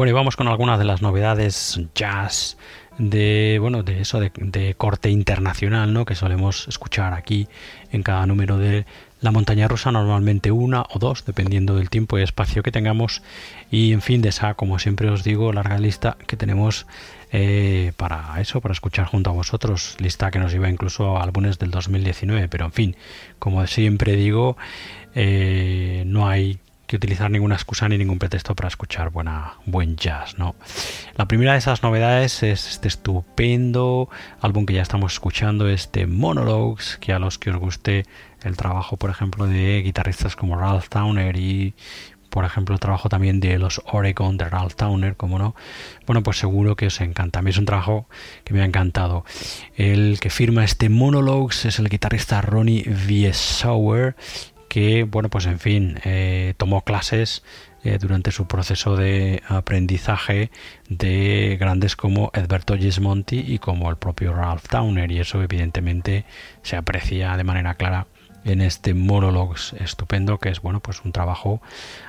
Bueno, 0.00 0.12
y 0.12 0.14
vamos 0.14 0.34
con 0.34 0.48
algunas 0.48 0.78
de 0.78 0.86
las 0.86 1.02
novedades 1.02 1.78
jazz 1.94 2.56
de 2.96 3.58
bueno 3.60 3.82
de 3.82 4.00
eso 4.00 4.18
de, 4.18 4.74
corte 4.78 5.10
internacional 5.10 5.92
no 5.92 6.06
que 6.06 6.14
solemos 6.14 6.66
escuchar 6.68 7.12
aquí 7.12 7.48
en 7.92 8.02
cada 8.02 8.24
número 8.24 8.56
de 8.56 8.86
la 9.20 9.30
montaña 9.30 9.68
rusa 9.68 9.92
normalmente 9.92 10.50
una 10.52 10.86
o 10.88 10.98
dos 10.98 11.26
dependiendo 11.26 11.76
del 11.76 11.90
tiempo 11.90 12.18
y 12.18 12.22
espacio 12.22 12.62
que 12.62 12.72
tengamos. 12.72 13.20
Y 13.70 13.92
en 13.92 14.00
fin 14.00 14.22
de 14.22 14.30
esa 14.30 14.54
como 14.54 14.78
siempre 14.78 15.10
os 15.10 15.22
digo 15.22 15.52
larga 15.52 15.76
lista 15.76 16.16
que 16.26 16.38
tenemos 16.38 16.86
eh, 17.30 17.92
para 17.98 18.40
eso 18.40 18.62
para 18.62 18.72
escuchar 18.72 19.04
junto 19.04 19.28
a 19.28 19.34
vosotros. 19.34 19.96
Lista 19.98 20.30
que 20.30 20.38
nos 20.38 20.50
lleva 20.50 20.70
incluso 20.70 21.18
a 21.18 21.22
álbumes 21.22 21.58
del 21.58 21.70
2019 21.72 22.48
pero 22.48 22.64
en 22.64 22.72
fin 22.72 22.96
como 23.38 23.66
siempre 23.66 24.16
digo 24.16 24.56
eh, 25.14 26.04
no 26.06 26.26
hay 26.26 26.58
que 26.90 26.96
utilizar 26.96 27.30
ninguna 27.30 27.54
excusa 27.54 27.88
ni 27.88 27.96
ningún 27.98 28.18
pretexto 28.18 28.56
para 28.56 28.66
escuchar 28.66 29.10
buena, 29.10 29.54
buen 29.64 29.94
jazz, 29.94 30.36
¿no? 30.38 30.56
La 31.14 31.28
primera 31.28 31.52
de 31.52 31.58
esas 31.58 31.84
novedades 31.84 32.42
es 32.42 32.66
este 32.68 32.88
estupendo 32.88 34.08
álbum 34.40 34.66
que 34.66 34.74
ya 34.74 34.82
estamos 34.82 35.12
escuchando, 35.12 35.68
este 35.68 36.08
Monologues, 36.08 36.98
que 37.00 37.12
a 37.12 37.20
los 37.20 37.38
que 37.38 37.50
os 37.50 37.58
guste 37.58 38.06
el 38.42 38.56
trabajo, 38.56 38.96
por 38.96 39.08
ejemplo, 39.08 39.46
de 39.46 39.82
guitarristas 39.84 40.34
como 40.34 40.58
Ralph 40.58 40.88
Towner 40.88 41.36
y 41.36 41.74
por 42.30 42.44
ejemplo, 42.44 42.74
el 42.74 42.80
trabajo 42.80 43.08
también 43.08 43.40
de 43.40 43.58
los 43.58 43.82
Oregon 43.86 44.36
de 44.36 44.48
Ralph 44.48 44.74
Towner, 44.74 45.16
como 45.16 45.38
no, 45.38 45.54
bueno, 46.06 46.22
pues 46.22 46.38
seguro 46.38 46.76
que 46.76 46.86
os 46.86 47.00
encanta. 47.00 47.40
A 47.40 47.42
mí 47.42 47.50
es 47.50 47.58
un 47.58 47.66
trabajo 47.66 48.08
que 48.44 48.54
me 48.54 48.62
ha 48.62 48.64
encantado. 48.64 49.24
El 49.76 50.20
que 50.20 50.30
firma 50.30 50.64
este 50.64 50.88
Monologues 50.88 51.64
es 51.64 51.80
el 51.80 51.88
guitarrista 51.88 52.40
Ronnie 52.40 52.84
Viesauer 52.84 54.14
que, 54.70 55.02
bueno, 55.02 55.28
pues 55.28 55.46
en 55.46 55.58
fin, 55.58 55.98
eh, 56.04 56.54
tomó 56.56 56.82
clases 56.82 57.42
eh, 57.82 57.98
durante 58.00 58.30
su 58.30 58.46
proceso 58.46 58.94
de 58.96 59.42
aprendizaje 59.48 60.52
de 60.88 61.56
grandes 61.58 61.96
como 61.96 62.30
Edberto 62.34 62.76
Gismonti 62.76 63.40
y 63.48 63.58
como 63.58 63.90
el 63.90 63.96
propio 63.96 64.32
Ralph 64.32 64.68
Towner. 64.68 65.10
Y 65.10 65.18
eso 65.18 65.42
evidentemente 65.42 66.24
se 66.62 66.76
aprecia 66.76 67.36
de 67.36 67.42
manera 67.42 67.74
clara 67.74 68.06
en 68.44 68.60
este 68.60 68.94
Monologues 68.94 69.74
estupendo 69.80 70.38
que 70.38 70.48
es 70.50 70.62
bueno 70.62 70.80
pues 70.80 71.02
un 71.04 71.12
trabajo 71.12 71.60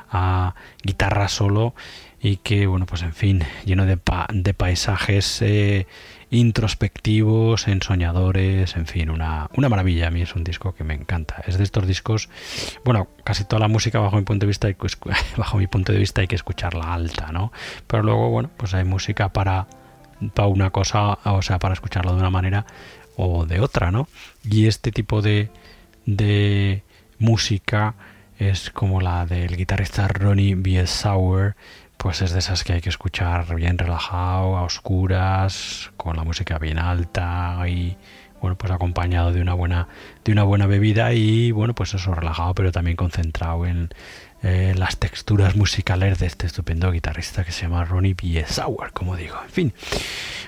a 0.09 0.55
guitarra 0.81 1.27
solo 1.27 1.73
y 2.21 2.37
que 2.37 2.67
bueno 2.67 2.85
pues 2.85 3.01
en 3.01 3.13
fin 3.13 3.43
lleno 3.65 3.85
de, 3.85 3.99
de 4.29 4.53
paisajes 4.53 5.41
eh, 5.41 5.87
introspectivos, 6.31 7.67
ensoñadores, 7.67 8.77
en 8.77 8.87
fin, 8.87 9.09
una, 9.09 9.49
una 9.55 9.67
maravilla. 9.69 10.07
A 10.07 10.11
mí 10.11 10.21
es 10.21 10.33
un 10.33 10.45
disco 10.45 10.73
que 10.73 10.85
me 10.85 10.93
encanta. 10.93 11.43
Es 11.45 11.57
de 11.57 11.63
estos 11.63 11.85
discos, 11.85 12.29
bueno, 12.85 13.09
casi 13.23 13.43
toda 13.43 13.59
la 13.59 13.67
música 13.67 13.99
bajo 13.99 14.15
mi 14.15 14.23
punto 14.23 14.45
de 14.45 14.47
vista 14.47 14.67
hay 14.67 14.75
que, 14.75 14.87
bajo 15.37 15.57
mi 15.57 15.67
punto 15.67 15.91
de 15.91 15.99
vista 15.99 16.21
hay 16.21 16.27
que 16.27 16.35
escucharla 16.35 16.93
alta, 16.93 17.31
¿no? 17.31 17.51
Pero 17.85 18.01
luego, 18.01 18.29
bueno, 18.29 18.49
pues 18.55 18.73
hay 18.73 18.85
música 18.85 19.33
para, 19.33 19.67
para 20.33 20.47
una 20.47 20.69
cosa, 20.69 21.19
o 21.25 21.41
sea, 21.41 21.59
para 21.59 21.73
escucharlo 21.73 22.13
de 22.13 22.19
una 22.19 22.29
manera 22.29 22.65
o 23.17 23.45
de 23.45 23.59
otra, 23.59 23.91
¿no? 23.91 24.07
Y 24.49 24.67
este 24.67 24.91
tipo 24.91 25.21
de, 25.21 25.51
de 26.05 26.83
música 27.19 27.95
es 28.39 28.71
como 28.71 29.01
la 29.01 29.25
del 29.25 29.55
guitarrista 29.57 30.07
Ronnie 30.07 30.55
Biesauer 30.55 31.55
pues 32.01 32.23
es 32.23 32.33
de 32.33 32.39
esas 32.39 32.63
que 32.63 32.73
hay 32.73 32.81
que 32.81 32.89
escuchar 32.89 33.53
bien 33.53 33.77
relajado, 33.77 34.57
a 34.57 34.63
oscuras, 34.63 35.91
con 35.97 36.17
la 36.17 36.23
música 36.23 36.57
bien 36.57 36.79
alta 36.79 37.63
y 37.67 37.95
bueno, 38.41 38.57
pues 38.57 38.71
acompañado 38.71 39.31
de 39.31 39.39
una 39.39 39.53
buena, 39.53 39.87
de 40.25 40.31
una 40.31 40.41
buena 40.41 40.65
bebida 40.65 41.13
y 41.13 41.51
bueno, 41.51 41.75
pues 41.75 41.93
eso 41.93 42.15
relajado, 42.15 42.55
pero 42.55 42.71
también 42.71 42.97
concentrado 42.97 43.67
en 43.67 43.89
eh, 44.41 44.73
las 44.75 44.97
texturas 44.97 45.55
musicales 45.55 46.17
de 46.17 46.25
este 46.25 46.47
estupendo 46.47 46.91
guitarrista 46.91 47.43
que 47.43 47.51
se 47.51 47.63
llama 47.63 47.85
Ronnie 47.85 48.15
Biesauer, 48.15 48.93
como 48.93 49.15
digo. 49.15 49.35
En 49.43 49.51
fin, 49.51 49.73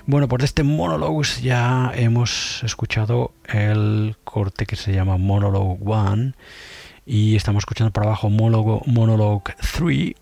bueno, 0.08 0.28
por 0.28 0.44
este 0.44 0.64
Monologues 0.64 1.44
ya 1.44 1.92
hemos 1.94 2.64
escuchado 2.64 3.32
el 3.46 4.16
corte 4.24 4.66
que 4.66 4.76
se 4.76 4.92
llama 4.92 5.18
Monologue 5.18 5.78
1 5.82 6.34
y 7.06 7.36
estamos 7.36 7.62
escuchando 7.62 7.94
por 7.94 8.06
abajo 8.08 8.32
Monologue 8.32 9.54
3 9.78 10.16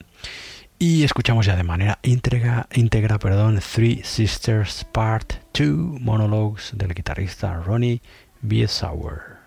y 0.82 1.04
escuchamos 1.04 1.46
ya 1.46 1.56
de 1.56 1.62
manera 1.62 2.00
íntegra, 2.02 2.68
íntegra 2.74 3.20
perdón, 3.20 3.60
Three 3.60 4.02
Sisters 4.04 4.84
Part 4.92 5.34
2 5.54 6.02
Monologues 6.02 6.72
del 6.74 6.96
guitarrista 6.96 7.54
Ronnie 7.54 8.02
Biesauer. 8.42 9.38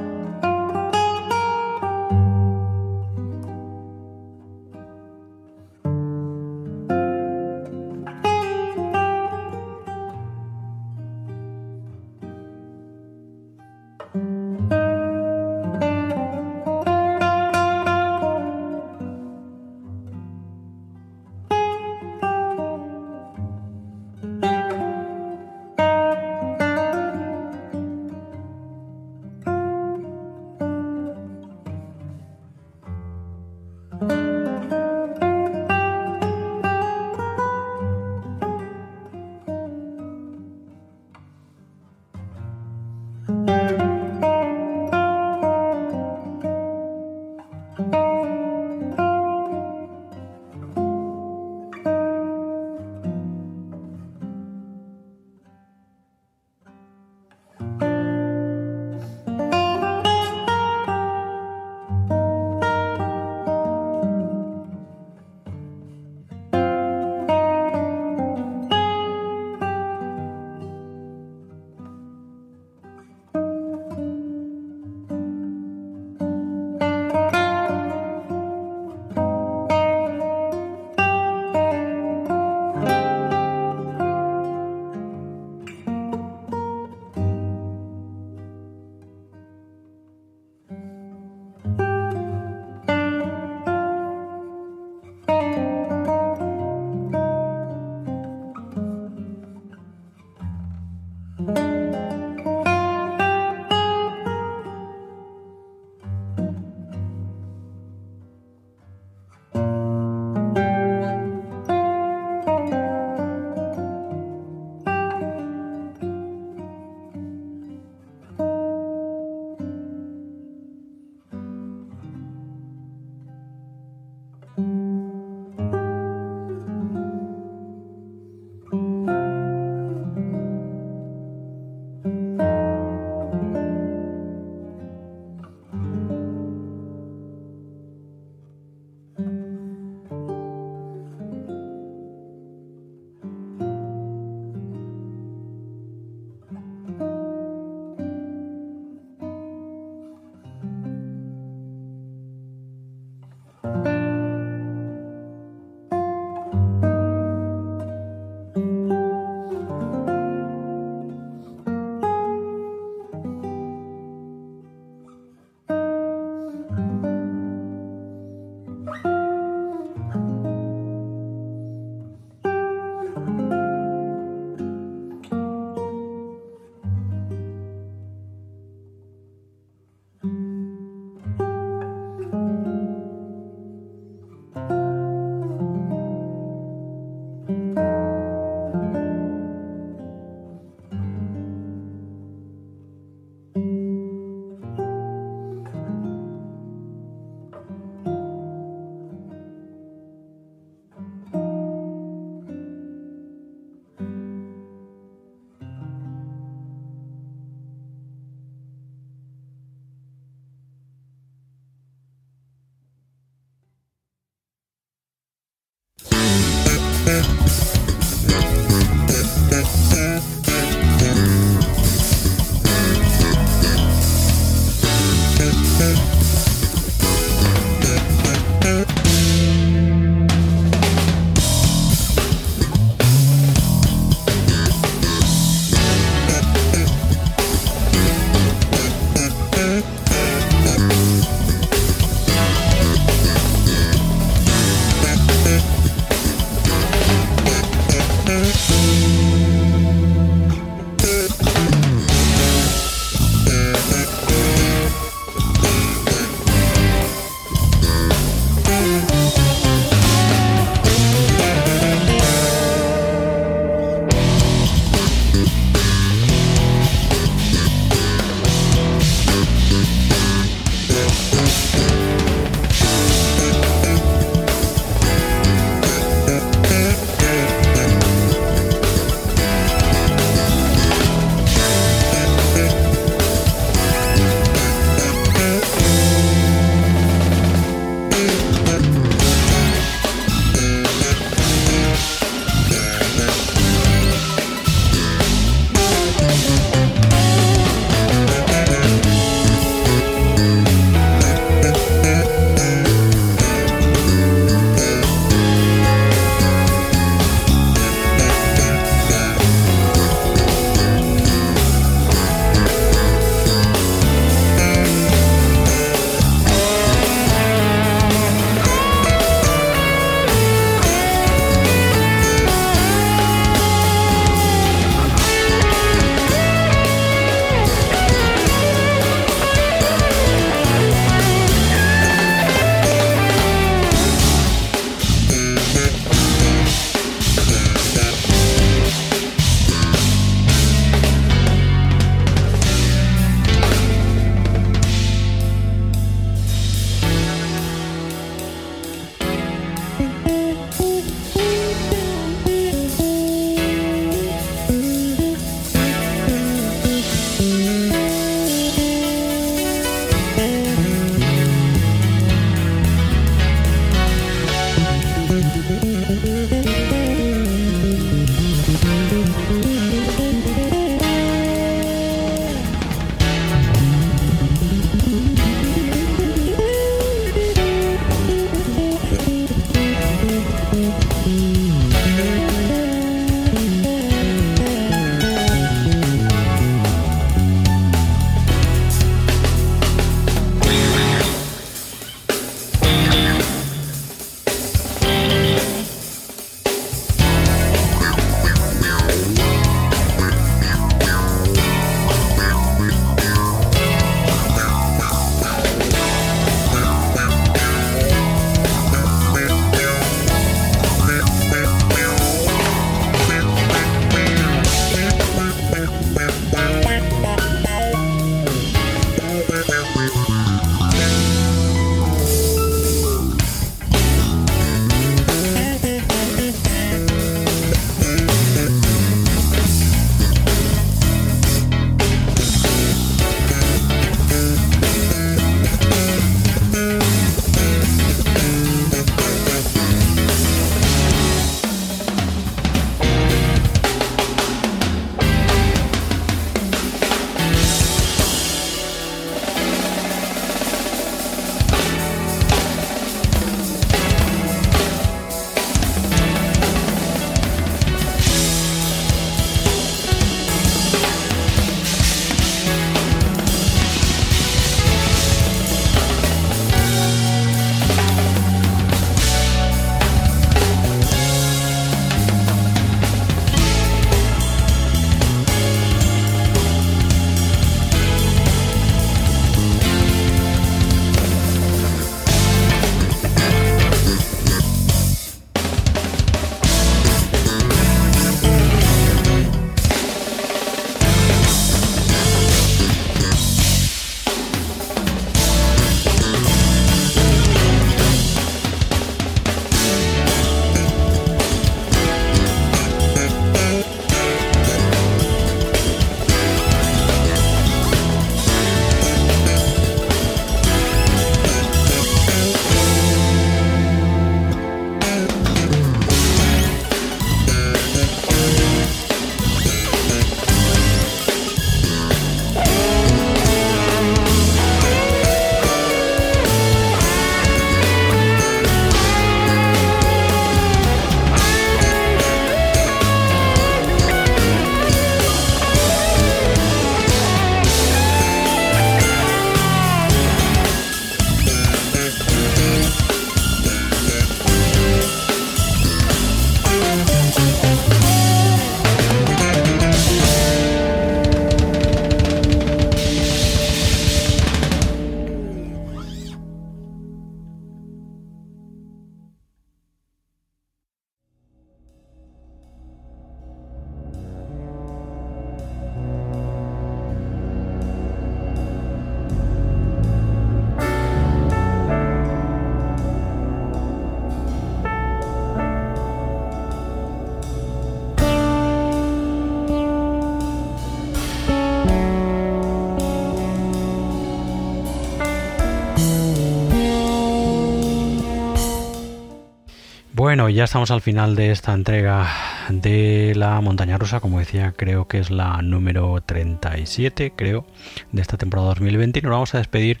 Bueno, 590.42 590.56
ya 590.56 590.64
estamos 590.64 590.90
al 590.90 591.00
final 591.00 591.36
de 591.36 591.52
esta 591.52 591.72
entrega 591.72 592.28
de 592.68 593.32
la 593.36 593.60
montaña 593.60 593.96
rusa, 593.96 594.18
como 594.18 594.40
decía, 594.40 594.74
creo 594.76 595.06
que 595.06 595.20
es 595.20 595.30
la 595.30 595.62
número 595.62 596.20
37, 596.20 597.32
creo, 597.36 597.64
de 598.10 598.22
esta 598.22 598.36
temporada 598.38 598.70
2020 598.70 599.20
y 599.20 599.22
nos 599.22 599.30
vamos 599.30 599.54
a 599.54 599.58
despedir 599.58 600.00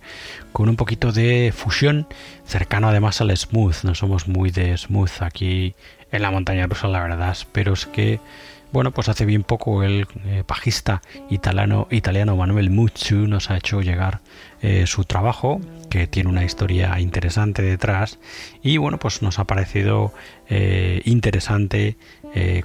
con 0.50 0.68
un 0.68 0.74
poquito 0.74 1.12
de 1.12 1.54
fusión, 1.54 2.08
cercano 2.44 2.88
además 2.88 3.20
al 3.20 3.36
smooth, 3.36 3.84
no 3.84 3.94
somos 3.94 4.26
muy 4.26 4.50
de 4.50 4.76
smooth 4.76 5.12
aquí 5.20 5.76
en 6.10 6.22
la 6.22 6.32
montaña 6.32 6.66
rusa, 6.66 6.88
la 6.88 7.04
verdad, 7.04 7.36
pero 7.52 7.74
es 7.74 7.86
que 7.86 8.18
bueno, 8.72 8.90
pues 8.90 9.08
hace 9.10 9.26
bien 9.26 9.44
poco 9.44 9.82
el 9.82 10.06
eh, 10.24 10.44
pajista 10.44 11.02
italiano, 11.28 11.86
italiano 11.90 12.34
Manuel 12.36 12.70
Mucciu 12.70 13.28
nos 13.28 13.50
ha 13.50 13.58
hecho 13.58 13.82
llegar 13.82 14.22
eh, 14.62 14.86
su 14.86 15.04
trabajo, 15.04 15.60
que 15.92 16.06
tiene 16.06 16.30
una 16.30 16.42
historia 16.42 16.98
interesante 17.00 17.60
detrás, 17.60 18.18
y 18.62 18.78
bueno, 18.78 18.98
pues 18.98 19.20
nos 19.20 19.38
ha 19.38 19.44
parecido 19.44 20.14
eh, 20.48 21.02
interesante 21.04 21.98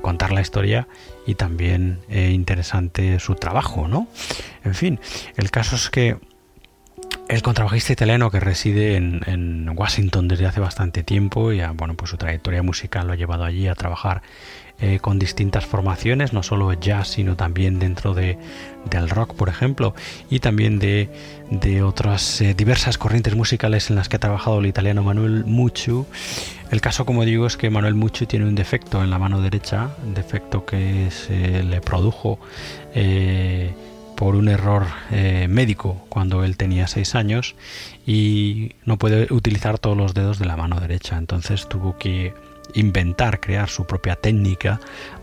contar 0.01 0.31
la 0.31 0.39
historia 0.39 0.87
y 1.25 1.35
también 1.35 1.99
interesante 2.09 3.19
su 3.19 3.35
trabajo, 3.35 3.89
¿no? 3.89 4.07
En 4.63 4.73
fin, 4.75 5.01
el 5.35 5.51
caso 5.51 5.75
es 5.75 5.89
que 5.89 6.15
el 7.29 7.41
contrabajista 7.41 7.91
italiano 7.93 8.31
que 8.31 8.39
reside 8.39 8.95
en, 8.95 9.69
Washington 9.75 10.27
desde 10.27 10.45
hace 10.45 10.59
bastante 10.59 11.03
tiempo 11.03 11.51
y 11.51 11.61
bueno 11.75 11.93
pues 11.95 12.09
su 12.09 12.17
trayectoria 12.17 12.63
musical 12.63 13.05
lo 13.05 13.13
ha 13.13 13.15
llevado 13.15 13.43
allí 13.43 13.67
a 13.67 13.75
trabajar 13.75 14.23
eh, 14.79 14.99
con 14.99 15.17
distintas 15.17 15.65
formaciones, 15.65 16.33
no 16.33 16.43
solo 16.43 16.71
jazz, 16.71 17.07
sino 17.07 17.35
también 17.35 17.79
dentro 17.79 18.13
de, 18.13 18.37
del 18.91 19.09
rock, 19.09 19.33
por 19.33 19.49
ejemplo, 19.49 19.95
y 20.29 20.39
también 20.39 20.77
de, 20.77 21.09
otras 21.81 22.41
eh, 22.41 22.53
diversas 22.53 22.99
corrientes 22.99 23.35
musicales 23.35 23.89
en 23.89 23.95
las 23.95 24.07
que 24.07 24.17
ha 24.17 24.19
trabajado 24.19 24.59
el 24.59 24.67
italiano 24.67 25.01
Manuel 25.01 25.45
Muchu. 25.45 26.05
El 26.69 26.79
caso, 26.79 27.07
como 27.07 27.25
digo, 27.25 27.47
es 27.47 27.57
que 27.57 27.71
Manuel 27.71 27.95
Muchu 27.95 28.27
tiene 28.27 28.45
un 28.45 28.53
defecto 28.53 29.03
en 29.03 29.09
la 29.09 29.17
mano 29.17 29.41
derecha, 29.41 29.89
defecto 30.13 30.63
que 30.63 31.09
se 31.09 31.63
le 31.63 31.81
produjo 31.81 32.37
eh, 32.93 33.73
por 34.15 34.35
un 34.35 34.47
error 34.47 34.85
médico 35.49 36.05
cuando 36.09 36.43
él 36.43 36.55
tenía 36.55 36.87
6 36.87 37.15
años 37.15 37.55
y 38.05 38.73
no 38.85 38.97
puede 38.97 39.31
utilizar 39.33 39.79
todos 39.79 39.97
los 39.97 40.13
dedos 40.13 40.37
de 40.37 40.45
la 40.45 40.55
mano 40.55 40.79
derecha. 40.79 41.17
Entonces 41.17 41.67
tuvo 41.67 41.97
que 41.97 42.33
inventar, 42.73 43.39
crear 43.39 43.69
su 43.69 43.85
propia 43.85 44.15
técnica 44.15 44.79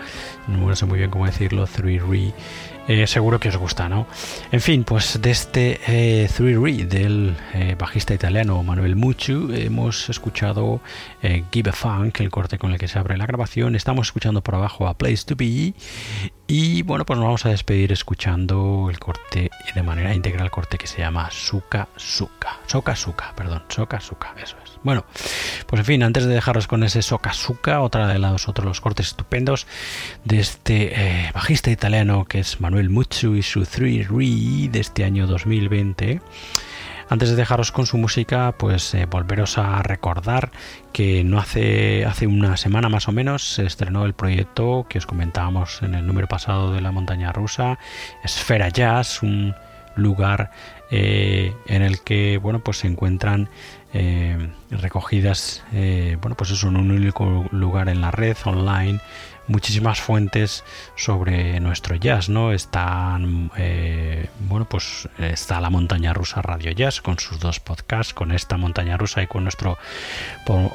No 0.47 0.75
sé 0.75 0.85
muy 0.85 0.97
bien 0.97 1.11
cómo 1.11 1.25
decirlo, 1.25 1.67
three 1.67 1.99
re, 1.99 2.33
eh, 2.87 3.07
seguro 3.07 3.39
que 3.39 3.49
os 3.49 3.57
gusta, 3.57 3.89
¿no? 3.89 4.07
En 4.51 4.61
fin, 4.61 4.83
pues 4.83 5.19
de 5.21 5.31
este 5.31 5.79
eh, 5.87 6.29
Three 6.35 6.55
Re 6.55 6.85
del 6.85 7.35
eh, 7.53 7.75
bajista 7.77 8.13
italiano 8.13 8.61
Manuel 8.63 8.95
Muchu 8.95 9.51
hemos 9.53 10.09
escuchado 10.09 10.81
Give 11.51 11.69
a 11.69 11.73
Funk, 11.73 12.19
el 12.19 12.29
corte 12.29 12.57
con 12.57 12.71
el 12.71 12.77
que 12.77 12.87
se 12.87 12.99
abre 12.99 13.17
la 13.17 13.25
grabación. 13.25 13.75
Estamos 13.75 14.07
escuchando 14.07 14.41
por 14.41 14.55
abajo 14.55 14.87
a 14.87 14.93
Place 14.95 15.25
to 15.25 15.35
Be 15.35 15.73
y 16.47 16.83
bueno, 16.83 17.05
pues 17.05 17.17
nos 17.17 17.25
vamos 17.25 17.45
a 17.45 17.49
despedir 17.49 17.91
escuchando 17.91 18.87
el 18.91 18.99
corte 18.99 19.49
de 19.73 19.83
manera 19.83 20.13
integral, 20.13 20.45
el 20.45 20.51
corte 20.51 20.77
que 20.77 20.87
se 20.87 20.99
llama 20.99 21.29
Suka 21.31 21.87
Suka. 21.95 22.59
Soka 22.67 22.95
Suka, 22.95 23.33
perdón, 23.35 23.63
Soka 23.69 23.99
Suka, 23.99 24.35
eso 24.41 24.57
es. 24.63 24.64
Bueno, 24.85 25.03
pues 25.65 25.79
en 25.79 25.85
fin, 25.85 26.03
antes 26.03 26.25
de 26.25 26.33
dejaros 26.35 26.67
con 26.67 26.83
ese 26.83 27.01
Soka 27.01 27.33
Suka, 27.33 27.81
otra 27.81 28.05
de 28.05 28.19
los 28.19 28.47
otros 28.47 28.81
cortes 28.81 29.07
estupendos 29.07 29.65
de 30.25 30.39
este 30.39 31.31
bajista 31.33 31.71
italiano 31.71 32.25
que 32.25 32.37
es 32.37 32.61
Manuel 32.61 32.91
Muchu 32.91 33.33
y 33.33 33.41
su 33.41 33.65
Three 33.65 34.03
Re 34.03 34.69
de 34.69 34.79
este 34.79 35.03
año 35.03 35.25
2020. 35.25 36.21
Antes 37.09 37.31
de 37.31 37.35
dejaros 37.35 37.71
con 37.71 37.87
su 37.87 37.97
música, 37.97 38.53
pues 38.59 38.93
eh, 38.93 39.07
volveros 39.07 39.57
a 39.57 39.81
recordar 39.81 40.51
que 40.93 41.23
no 41.23 41.39
hace, 41.39 42.05
hace 42.05 42.27
una 42.27 42.55
semana 42.55 42.87
más 42.87 43.07
o 43.07 43.11
menos 43.11 43.55
se 43.55 43.65
estrenó 43.65 44.05
el 44.05 44.13
proyecto 44.13 44.85
que 44.87 44.99
os 44.99 45.07
comentábamos 45.07 45.81
en 45.81 45.95
el 45.95 46.05
número 46.05 46.27
pasado 46.27 46.71
de 46.73 46.81
la 46.81 46.91
montaña 46.91 47.31
rusa, 47.31 47.79
Esfera 48.23 48.69
Jazz, 48.69 49.23
un 49.23 49.55
lugar 49.95 50.51
eh, 50.91 51.53
en 51.67 51.81
el 51.81 52.01
que 52.01 52.37
bueno 52.37 52.59
pues 52.59 52.77
se 52.79 52.87
encuentran 52.87 53.49
eh, 53.95 54.49
recogidas 54.69 55.63
bueno 55.71 56.35
pues 56.37 56.51
es 56.51 56.63
un 56.63 56.75
único 56.75 57.45
lugar 57.51 57.89
en 57.89 58.01
la 58.01 58.11
red 58.11 58.37
online 58.45 58.99
muchísimas 59.47 60.01
fuentes 60.01 60.63
sobre 60.95 61.59
nuestro 61.59 61.95
jazz, 61.95 62.29
¿no? 62.29 62.51
Están, 62.51 63.51
eh, 63.57 64.27
bueno, 64.39 64.65
pues 64.65 65.07
está 65.19 65.61
la 65.61 65.69
montaña 65.69 66.13
rusa 66.13 66.41
Radio 66.41 66.71
Jazz 66.71 67.01
con 67.01 67.19
sus 67.19 67.39
dos 67.39 67.59
podcasts, 67.59 68.13
con 68.13 68.31
esta 68.31 68.57
montaña 68.57 68.97
rusa 68.97 69.21
y 69.21 69.27
con 69.27 69.43
nuestro 69.43 69.77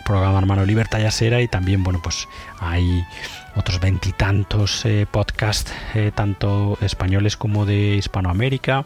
programa 0.04 0.38
hermano 0.38 0.64
Libertad 0.64 1.00
Jazzera 1.00 1.40
y 1.40 1.48
también, 1.48 1.82
bueno, 1.82 2.00
pues 2.02 2.28
hay 2.60 3.04
otros 3.56 3.80
veintitantos 3.80 4.84
eh, 4.84 5.06
podcasts, 5.10 5.72
eh, 5.94 6.12
tanto 6.14 6.78
españoles 6.80 7.36
como 7.36 7.66
de 7.66 7.96
Hispanoamérica. 7.96 8.84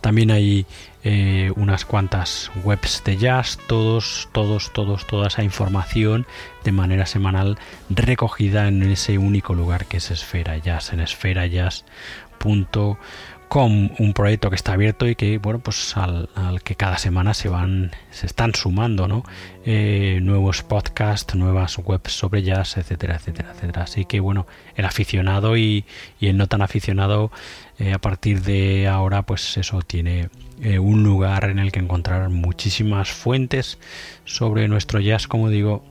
también 0.00 0.30
hay 0.30 0.66
eh, 1.04 1.50
unas 1.56 1.84
cuantas 1.84 2.52
webs 2.62 3.02
de 3.04 3.16
jazz, 3.16 3.58
todos, 3.66 4.28
todos, 4.30 4.72
todos, 4.72 5.04
toda 5.06 5.26
esa 5.26 5.42
información 5.42 6.26
de 6.62 6.70
manera 6.70 7.06
semanal 7.06 7.58
recogida 7.90 8.68
en 8.68 8.84
ese 8.84 9.18
único 9.18 9.54
lugar 9.54 9.86
que 9.86 9.96
es 9.96 10.12
Esfera 10.12 10.56
Jazz, 10.58 10.92
en 10.92 11.00
esferajazz.com, 11.00 13.90
un 13.98 14.12
proyecto 14.14 14.48
que 14.48 14.54
está 14.54 14.74
abierto 14.74 15.08
y 15.08 15.16
que, 15.16 15.38
bueno, 15.38 15.58
pues 15.58 15.96
al, 15.96 16.28
que 16.62 16.76
cada 16.76 16.98
semana 16.98 17.34
se 17.34 17.48
van, 17.48 17.90
se 18.12 18.26
están 18.26 18.54
sumando, 18.54 19.08
¿no? 19.08 19.24
Eh, 19.64 20.20
nuevos 20.22 20.62
podcasts, 20.62 21.34
nuevas 21.34 21.78
webs 21.78 22.12
sobre 22.12 22.44
jazz, 22.44 22.76
etcétera, 22.76 23.16
etcétera, 23.16 23.50
etcétera. 23.54 23.82
Así 23.82 24.04
que, 24.04 24.20
bueno, 24.20 24.46
el 24.76 24.84
aficionado 24.84 25.56
y, 25.56 25.84
el 26.20 26.36
no 26.36 26.46
tan 26.46 26.62
aficionado, 26.62 27.32
eh, 27.78 27.92
a 27.92 27.98
partir 27.98 28.42
de 28.42 28.86
ahora, 28.86 29.22
pues 29.22 29.56
eso 29.56 29.82
tiene 29.82 30.28
eh, 30.62 30.78
un 30.78 31.02
lugar 31.02 31.44
en 31.50 31.58
el 31.58 31.72
que 31.72 31.80
encontrar 31.80 32.30
muchísimas 32.30 33.10
fuentes 33.10 33.78
sobre 34.24 34.68
nuestro 34.68 35.00
jazz, 35.00 35.26
como 35.26 35.48
digo, 35.48 35.84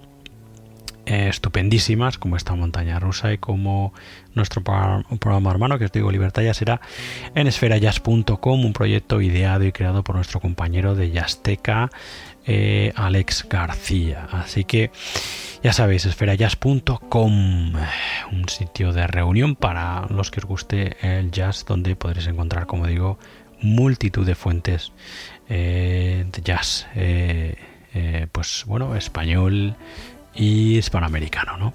eh, 1.06 1.28
estupendísimas, 1.28 2.18
como 2.18 2.38
esta 2.38 2.56
montaña 2.56 2.98
rusa 2.98 3.34
y 3.34 3.38
como 3.38 3.92
nuestro 4.34 4.64
programa, 4.64 5.52
hermano, 5.52 5.78
que 5.78 5.86
os 5.86 5.92
digo, 5.92 6.10
Libertad 6.10 6.44
ya 6.44 6.54
será 6.54 6.80
en 7.36 7.48
esferajazz.com, 7.48 8.66
un 8.66 8.72
proyecto 8.72 9.20
ideado 9.20 9.66
y 9.66 9.74
creado 9.74 10.04
por 10.04 10.16
nuestro 10.16 10.40
compañero 10.40 10.96
de 10.96 11.12
Yazteca, 11.12 11.90
eh, 12.46 12.94
Alex 12.96 13.46
García. 13.50 14.30
Así 14.32 14.64
que 14.64 14.92
ya 15.64 15.74
sabéis, 15.74 16.06
esferajazz.com, 16.06 17.74
un 18.32 18.48
sitio 18.48 18.94
de 18.94 19.06
reunión 19.06 19.56
para 19.56 20.06
los 20.10 20.32
que 20.32 20.40
os 20.40 20.46
guste 20.46 20.96
el 21.02 21.32
jazz, 21.32 21.66
donde 21.66 21.96
podréis 21.98 22.28
encontrar, 22.28 22.68
como 22.68 22.88
digo, 22.88 23.20
multitud 23.62 24.26
de 24.26 24.36
fuentes 24.36 24.92
eh, 25.50 26.26
de 26.32 26.42
jazz, 26.42 26.88
eh, 26.96 27.56
eh, 27.94 28.28
pues 28.32 28.64
bueno, 28.66 28.96
español 28.96 29.76
y 30.34 30.78
hispanoamericano, 30.78 31.58
¿no? 31.58 31.74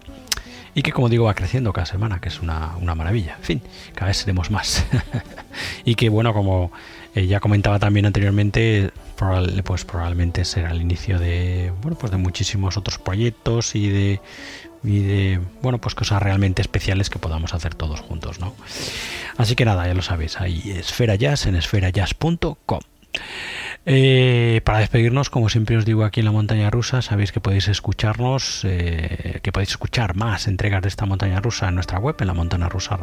y 0.74 0.82
que 0.82 0.92
como 0.92 1.08
digo 1.08 1.24
va 1.24 1.34
creciendo 1.34 1.72
cada 1.72 1.86
semana, 1.86 2.20
que 2.20 2.28
es 2.28 2.42
una, 2.42 2.76
una 2.76 2.94
maravilla. 2.94 3.36
En 3.38 3.42
fin, 3.42 3.62
cada 3.94 4.08
vez 4.08 4.18
seremos 4.18 4.50
más. 4.50 4.86
y 5.86 5.94
que 5.94 6.10
bueno, 6.10 6.34
como 6.34 6.70
ya 7.14 7.40
comentaba 7.40 7.78
también 7.78 8.04
anteriormente, 8.04 8.90
pues 9.64 9.86
probablemente 9.86 10.44
será 10.44 10.72
el 10.72 10.82
inicio 10.82 11.18
de, 11.18 11.72
bueno, 11.80 11.96
pues 11.96 12.12
de 12.12 12.18
muchísimos 12.18 12.76
otros 12.76 12.98
proyectos 12.98 13.74
y 13.74 13.88
de, 13.88 14.20
y 14.86 15.02
de 15.02 15.40
bueno, 15.62 15.78
pues 15.78 15.94
cosas 15.94 16.22
realmente 16.22 16.62
especiales 16.62 17.10
que 17.10 17.18
podamos 17.18 17.52
hacer 17.52 17.74
todos 17.74 18.00
juntos, 18.00 18.40
¿no? 18.40 18.54
Así 19.36 19.56
que 19.56 19.64
nada, 19.64 19.86
ya 19.86 19.94
lo 19.94 20.02
sabéis, 20.02 20.40
ahí 20.40 20.62
Esfera 20.70 21.16
Jazz 21.16 21.46
en 21.46 21.56
esferajazz.com. 21.56 22.80
Eh, 23.88 24.62
para 24.64 24.80
despedirnos, 24.80 25.30
como 25.30 25.48
siempre 25.48 25.76
os 25.76 25.84
digo 25.84 26.04
aquí 26.04 26.18
en 26.18 26.26
la 26.26 26.32
montaña 26.32 26.70
rusa, 26.70 27.02
sabéis 27.02 27.30
que 27.30 27.38
podéis 27.38 27.68
escucharnos, 27.68 28.62
eh, 28.64 29.38
que 29.42 29.52
podéis 29.52 29.70
escuchar 29.70 30.16
más 30.16 30.48
entregas 30.48 30.82
de 30.82 30.88
esta 30.88 31.06
montaña 31.06 31.40
rusa 31.40 31.68
en 31.68 31.76
nuestra 31.76 32.00
web, 32.00 32.16
en 32.18 32.26
la 32.26 32.34
montana 32.34 32.68
rusa 32.68 32.98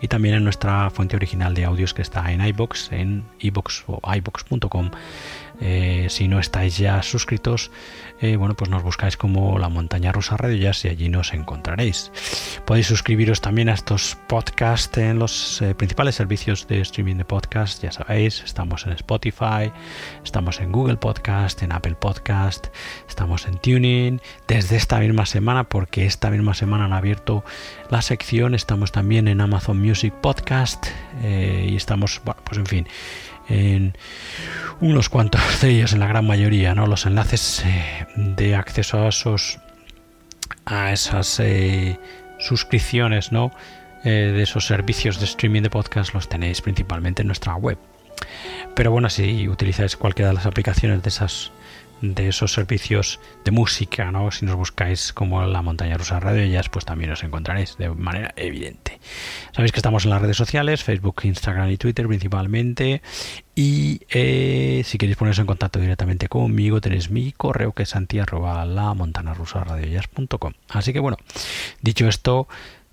y 0.00 0.08
también 0.08 0.36
en 0.36 0.44
nuestra 0.44 0.88
fuente 0.88 1.16
original 1.16 1.52
de 1.54 1.66
audios 1.66 1.92
que 1.92 2.00
está 2.00 2.32
en 2.32 2.40
iBox, 2.40 2.92
en 2.92 3.24
iBox 3.40 3.84
o 3.88 4.00
iBox.com 4.14 4.90
eh, 5.60 6.06
si 6.08 6.28
no 6.28 6.38
estáis 6.38 6.78
ya 6.78 7.02
suscritos, 7.02 7.70
eh, 8.20 8.36
bueno, 8.36 8.54
pues 8.54 8.70
nos 8.70 8.82
buscáis 8.82 9.16
como 9.16 9.58
la 9.58 9.68
montaña 9.68 10.12
rusa 10.12 10.36
Radio 10.36 10.56
Jazz 10.56 10.84
y 10.84 10.88
allí 10.88 11.08
nos 11.08 11.32
encontraréis. 11.32 12.10
Podéis 12.64 12.86
suscribiros 12.86 13.40
también 13.40 13.68
a 13.68 13.74
estos 13.74 14.16
podcasts 14.26 14.98
en 14.98 15.18
los 15.18 15.62
eh, 15.62 15.74
principales 15.74 16.16
servicios 16.16 16.66
de 16.66 16.80
streaming 16.80 17.16
de 17.16 17.24
podcast. 17.24 17.82
Ya 17.82 17.92
sabéis, 17.92 18.42
estamos 18.42 18.86
en 18.86 18.92
Spotify, 18.92 19.72
estamos 20.24 20.60
en 20.60 20.72
Google 20.72 20.96
Podcast, 20.96 21.62
en 21.62 21.72
Apple 21.72 21.94
Podcast, 21.94 22.68
estamos 23.08 23.46
en 23.46 23.58
Tuning. 23.58 24.20
Desde 24.48 24.76
esta 24.76 24.98
misma 24.98 25.26
semana, 25.26 25.68
porque 25.68 26.04
esta 26.04 26.30
misma 26.30 26.54
semana 26.54 26.86
han 26.86 26.92
abierto 26.92 27.44
la 27.90 28.02
sección, 28.02 28.54
estamos 28.54 28.90
también 28.92 29.28
en 29.28 29.40
Amazon 29.40 29.80
Music 29.80 30.12
Podcast 30.14 30.86
y 31.22 31.74
estamos, 31.74 32.20
bueno, 32.24 32.40
pues 32.44 32.58
en 32.58 32.66
fin 32.66 32.88
en 33.48 33.96
unos 34.80 35.08
cuantos 35.08 35.40
de 35.60 35.70
ellos, 35.70 35.92
en 35.92 36.00
la 36.00 36.06
gran 36.06 36.26
mayoría, 36.26 36.74
¿no? 36.74 36.86
Los 36.86 37.06
enlaces 37.06 37.64
eh, 37.64 38.06
de 38.16 38.54
acceso 38.54 39.02
a 39.02 39.08
esos 39.08 39.58
a 40.64 40.92
esas 40.92 41.40
eh, 41.40 41.98
suscripciones, 42.38 43.32
¿no? 43.32 43.52
Eh, 44.04 44.32
de 44.34 44.42
esos 44.42 44.66
servicios 44.66 45.18
de 45.18 45.24
streaming 45.24 45.62
de 45.62 45.70
podcast 45.70 46.14
los 46.14 46.28
tenéis 46.28 46.60
principalmente 46.60 47.22
en 47.22 47.28
nuestra 47.28 47.56
web. 47.56 47.78
Pero 48.74 48.90
bueno, 48.90 49.10
si 49.10 49.48
utilizáis 49.48 49.96
cualquiera 49.96 50.28
de 50.28 50.34
las 50.34 50.46
aplicaciones 50.46 51.02
de 51.02 51.08
esas 51.08 51.50
de 52.00 52.28
esos 52.28 52.52
servicios 52.52 53.20
de 53.44 53.50
música, 53.50 54.10
¿no? 54.10 54.30
Si 54.30 54.44
nos 54.46 54.56
buscáis 54.56 55.12
como 55.12 55.42
la 55.42 55.62
montaña 55.62 55.96
rusa 55.96 56.20
radio 56.20 56.46
Jazz, 56.46 56.68
pues 56.68 56.84
también 56.84 57.10
os 57.10 57.22
encontraréis 57.24 57.76
de 57.76 57.90
manera 57.90 58.32
evidente. 58.36 59.00
Sabéis 59.52 59.72
que 59.72 59.78
estamos 59.78 60.04
en 60.04 60.10
las 60.10 60.22
redes 60.22 60.36
sociales, 60.36 60.84
Facebook, 60.84 61.20
Instagram 61.24 61.70
y 61.70 61.76
Twitter 61.76 62.06
principalmente. 62.06 63.02
Y 63.54 64.02
eh, 64.10 64.82
si 64.84 64.98
queréis 64.98 65.16
poneros 65.16 65.40
en 65.40 65.46
contacto 65.46 65.80
directamente 65.80 66.28
conmigo, 66.28 66.80
tenéis 66.80 67.10
mi 67.10 67.32
correo 67.32 67.72
que 67.72 67.82
es 67.82 67.88
santi 67.88 68.20
Así 70.68 70.92
que 70.92 71.00
bueno, 71.00 71.16
dicho 71.80 72.06
esto, 72.06 72.48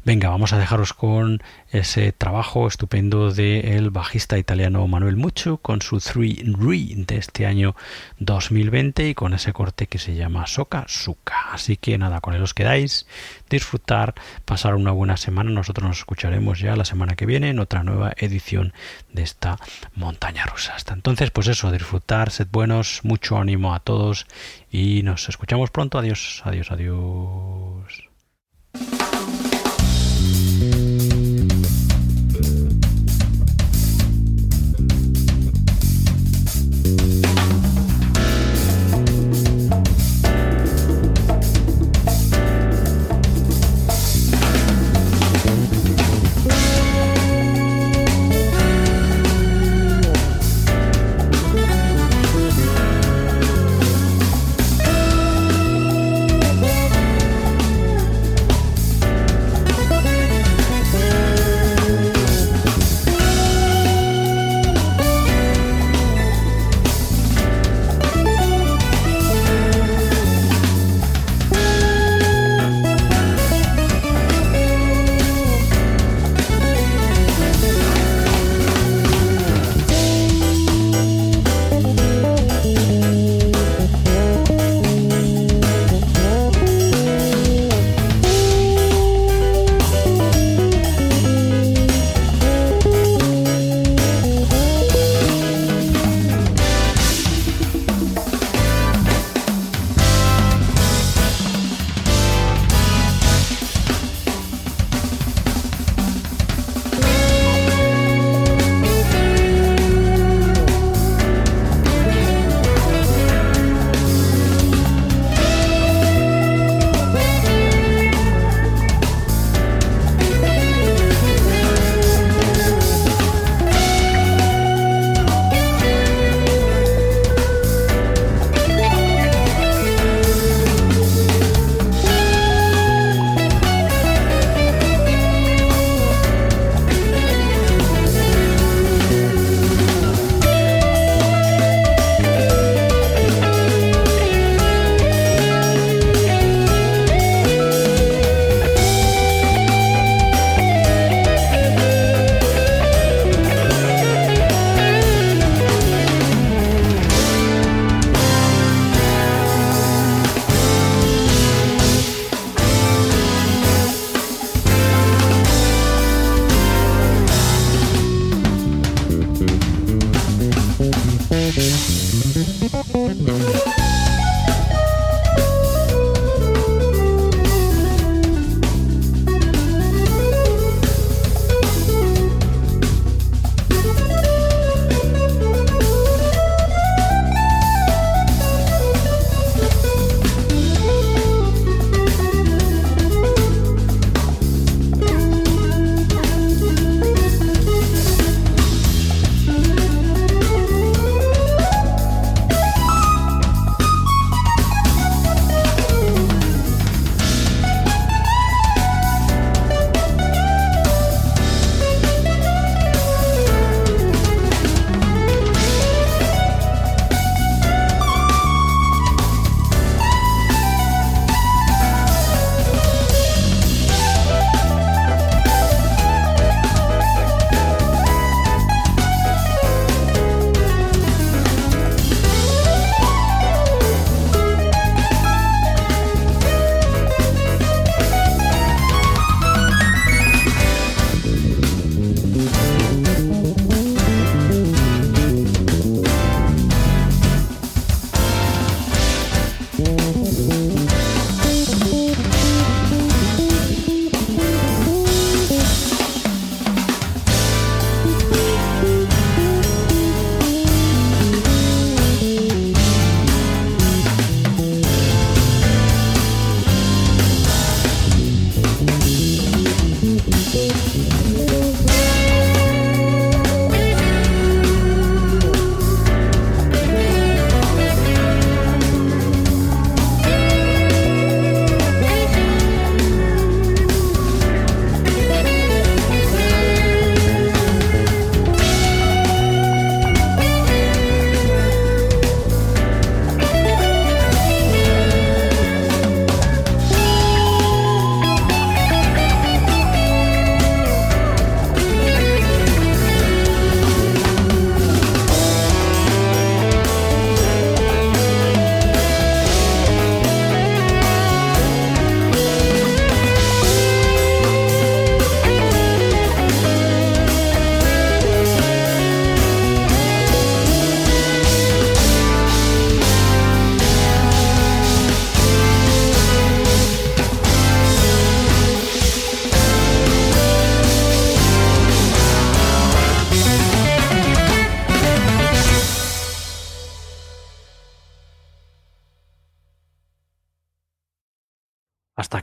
Venga, 0.06 0.30
vamos 0.30 0.53
a 0.53 0.60
dejaros 0.60 0.94
con 0.94 1.41
ese 1.72 2.11
trabajo 2.11 2.68
estupendo 2.68 3.32
del 3.32 3.90
bajista 3.90 4.38
italiano 4.38 4.88
Manuel 4.88 5.15
Mucho 5.15 5.57
con 5.57 5.82
su 5.82 5.98
3 5.99 6.14
Re 6.60 6.94
de 6.95 7.18
este 7.18 7.48
año 7.48 7.76
2020 8.19 9.10
y 9.10 9.15
con 9.15 9.34
ese 9.34 9.52
corte 9.52 9.88
que 9.88 9.98
se 9.98 10.14
llama 10.14 10.45
Soca 10.45 10.86
Suka. 10.88 11.52
Así 11.52 11.76
que 11.76 11.98
nada, 11.98 12.22
con 12.22 12.36
él 12.36 12.44
os 12.44 12.53
quedáis, 12.53 13.07
disfrutar, 13.49 14.14
pasar 14.45 14.76
una 14.76 14.91
buena 14.91 15.18
semana. 15.18 15.49
Nosotros 15.49 15.88
nos 15.88 15.98
escucharemos 15.98 16.60
ya 16.60 16.76
la 16.76 16.86
semana 16.86 17.15
que 17.15 17.26
viene 17.26 17.49
en 17.49 17.57
otra 17.57 17.84
nueva 17.84 18.14
edición 18.15 18.73
de 19.11 19.23
esta 19.23 19.57
montaña 19.95 20.45
rusa. 20.45 20.76
Hasta 20.76 20.94
entonces, 20.94 21.32
pues 21.32 21.48
eso, 21.48 21.72
disfrutar, 21.72 22.30
sed 22.30 22.48
buenos, 22.52 22.99
mucho 23.02 23.40
ánimo 23.40 23.73
a 23.73 23.80
todos 23.80 24.27
y 24.69 25.02
nos 25.02 25.30
escuchamos 25.30 25.72
pronto. 25.72 25.98
Adiós, 25.98 26.44
adiós, 26.45 26.69
adiós. 26.69 28.05